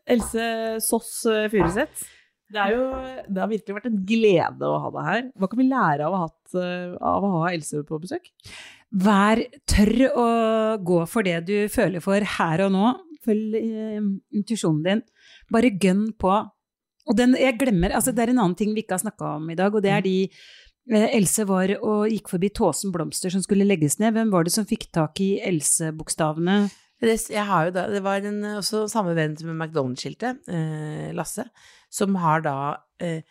[0.08, 0.46] Else
[0.84, 2.08] Soss eh, Furuseth.
[2.48, 2.84] Det, er jo,
[3.28, 5.24] det har virkelig vært en glede å ha deg her.
[5.36, 8.30] Hva kan vi lære av å, ha hatt, eh, av å ha Else på besøk?
[9.04, 10.28] Vær tørr å
[10.80, 12.94] gå for det du føler for her og nå.
[13.28, 14.00] Følg eh,
[14.40, 15.04] intuisjonen din.
[15.52, 16.38] Bare gønn på.
[17.08, 19.52] Og den, jeg glemmer, altså det er en annen ting vi ikke har snakka om
[19.52, 20.48] i dag, og det er de eh,
[20.88, 24.16] Else var og gikk forbi Tåsen Blomster som skulle legges ned.
[24.16, 26.68] Hvem var det som fikk tak i Else-bokstavene?
[26.98, 27.14] Det,
[27.76, 31.46] da, det var en, også samme venn med McDonald's-skiltet, eh, Lasse,
[31.94, 32.56] som har da
[33.04, 33.22] eh,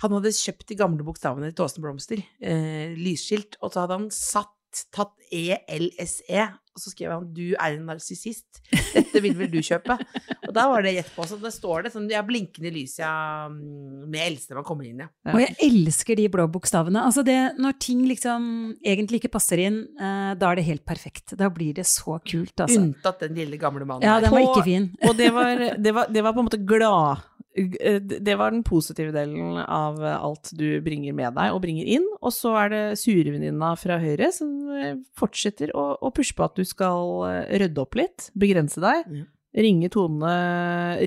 [0.00, 4.06] Han hadde kjøpt de gamle bokstavene til Tåsen Blomster, eh, lysskilt, og så hadde han
[4.14, 6.46] satt, tatt ELSE,
[6.80, 8.62] og så skrev han 'du er en narsissist',
[8.94, 9.98] dette vil vel du kjøpe?
[10.50, 12.96] Og da var det rett på, så det står det sånn, jeg har blinkende lys
[12.98, 15.06] ja, med eldste man kommer inn, i.
[15.06, 15.34] Ja.
[15.36, 17.04] Og jeg elsker de blå bokstavene.
[17.06, 18.48] Altså det, når ting liksom
[18.82, 21.36] egentlig ikke passer inn, eh, da er det helt perfekt.
[21.38, 22.80] Da blir det så kult, altså.
[22.82, 24.02] Unntatt den lille gamle mannen.
[24.02, 24.90] Ja, den var ikke fin.
[25.06, 27.22] Og det var, det var, det var på en måte glad
[27.68, 32.06] Det var den positive delen av alt du bringer med deg og bringer inn.
[32.22, 36.56] Og så er det surevenninna fra Høyre som eh, fortsetter å, å pushe på at
[36.56, 39.04] du skal eh, rydde opp litt, begrense deg.
[39.20, 39.26] Ja.
[39.50, 40.30] Ringe Tone,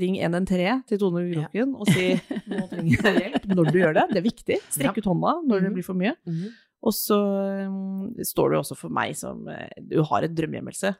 [0.03, 2.09] ring 113 til Tone Kroken og si
[2.51, 4.03] nå trenger jeg hjelp når du gjør det.
[4.11, 4.57] Det er viktig.
[4.75, 5.77] Strekk ut hånda når det Mhm.
[5.77, 6.11] blir for mye.
[6.27, 6.51] Mhm.
[6.83, 7.15] Og så
[7.63, 10.91] um, står du også for meg som eh, Du har et drømmehjemmelse.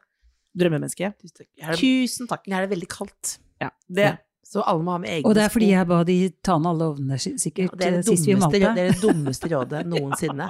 [0.56, 1.10] Drømmemenneske.
[1.20, 1.48] Tusen takk.
[1.60, 2.46] Det- Tusen takk.
[2.48, 3.34] her er det veldig kaldt.
[3.60, 4.06] Ja, det,
[4.54, 6.68] Så alle må ha med egne Og det er fordi jeg ba de ta ned
[6.70, 8.60] alle ovnene sikkert ja, det er det, eh, sist vi malte.
[8.60, 10.46] det er det dummeste rådet noensinne.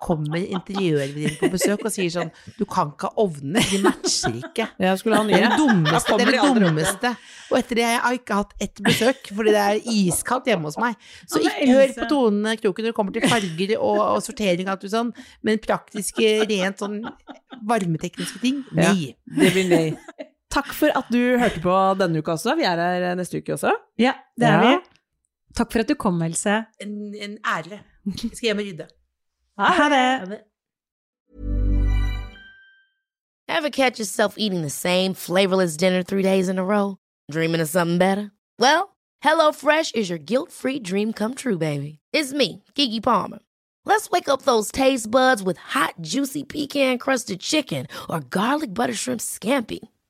[0.00, 4.68] Kommer interiørvenninnen på besøk og sier sånn Du kan ikke ha ovnene, de matcher ikke.
[4.86, 6.16] jeg skulle ha Det er det dummeste.
[6.16, 7.12] Det er det dummeste.
[7.52, 10.80] Og etter det jeg har ikke hatt ett besøk, fordi det er iskaldt hjemme hos
[10.80, 10.96] meg.
[11.28, 14.78] Så ikke hør på Tone Kroken når det kommer til farger og, og sortering og
[14.78, 15.12] alt sånn,
[15.44, 17.02] men praktiske, rent sånn
[17.68, 18.94] varmetekniske ting, Ja.
[18.96, 19.86] Det blir nei.
[20.52, 22.54] Takk for at du hørte på denne uka også.
[22.58, 23.72] Vi er her neste uke også.
[23.98, 24.70] Ja, det er Ja.
[24.76, 24.82] vi.
[25.56, 26.58] Takk for at du kom, Else.
[26.80, 27.80] En, en ære.
[28.06, 28.86] Jeg skal hjem og rydde.
[29.58, 30.40] Ha det!
[33.48, 36.96] Ever catch yourself eating the same flavorless dinner three days in a row?
[37.30, 38.30] Dreaming of something better?
[38.58, 41.98] Well, HelloFresh is your guilt free dream come true, baby.
[42.12, 43.38] It's me, Kiki Palmer.
[43.84, 48.94] Let's wake up those taste buds with hot, juicy pecan crusted chicken or garlic butter
[48.94, 49.80] shrimp scampi.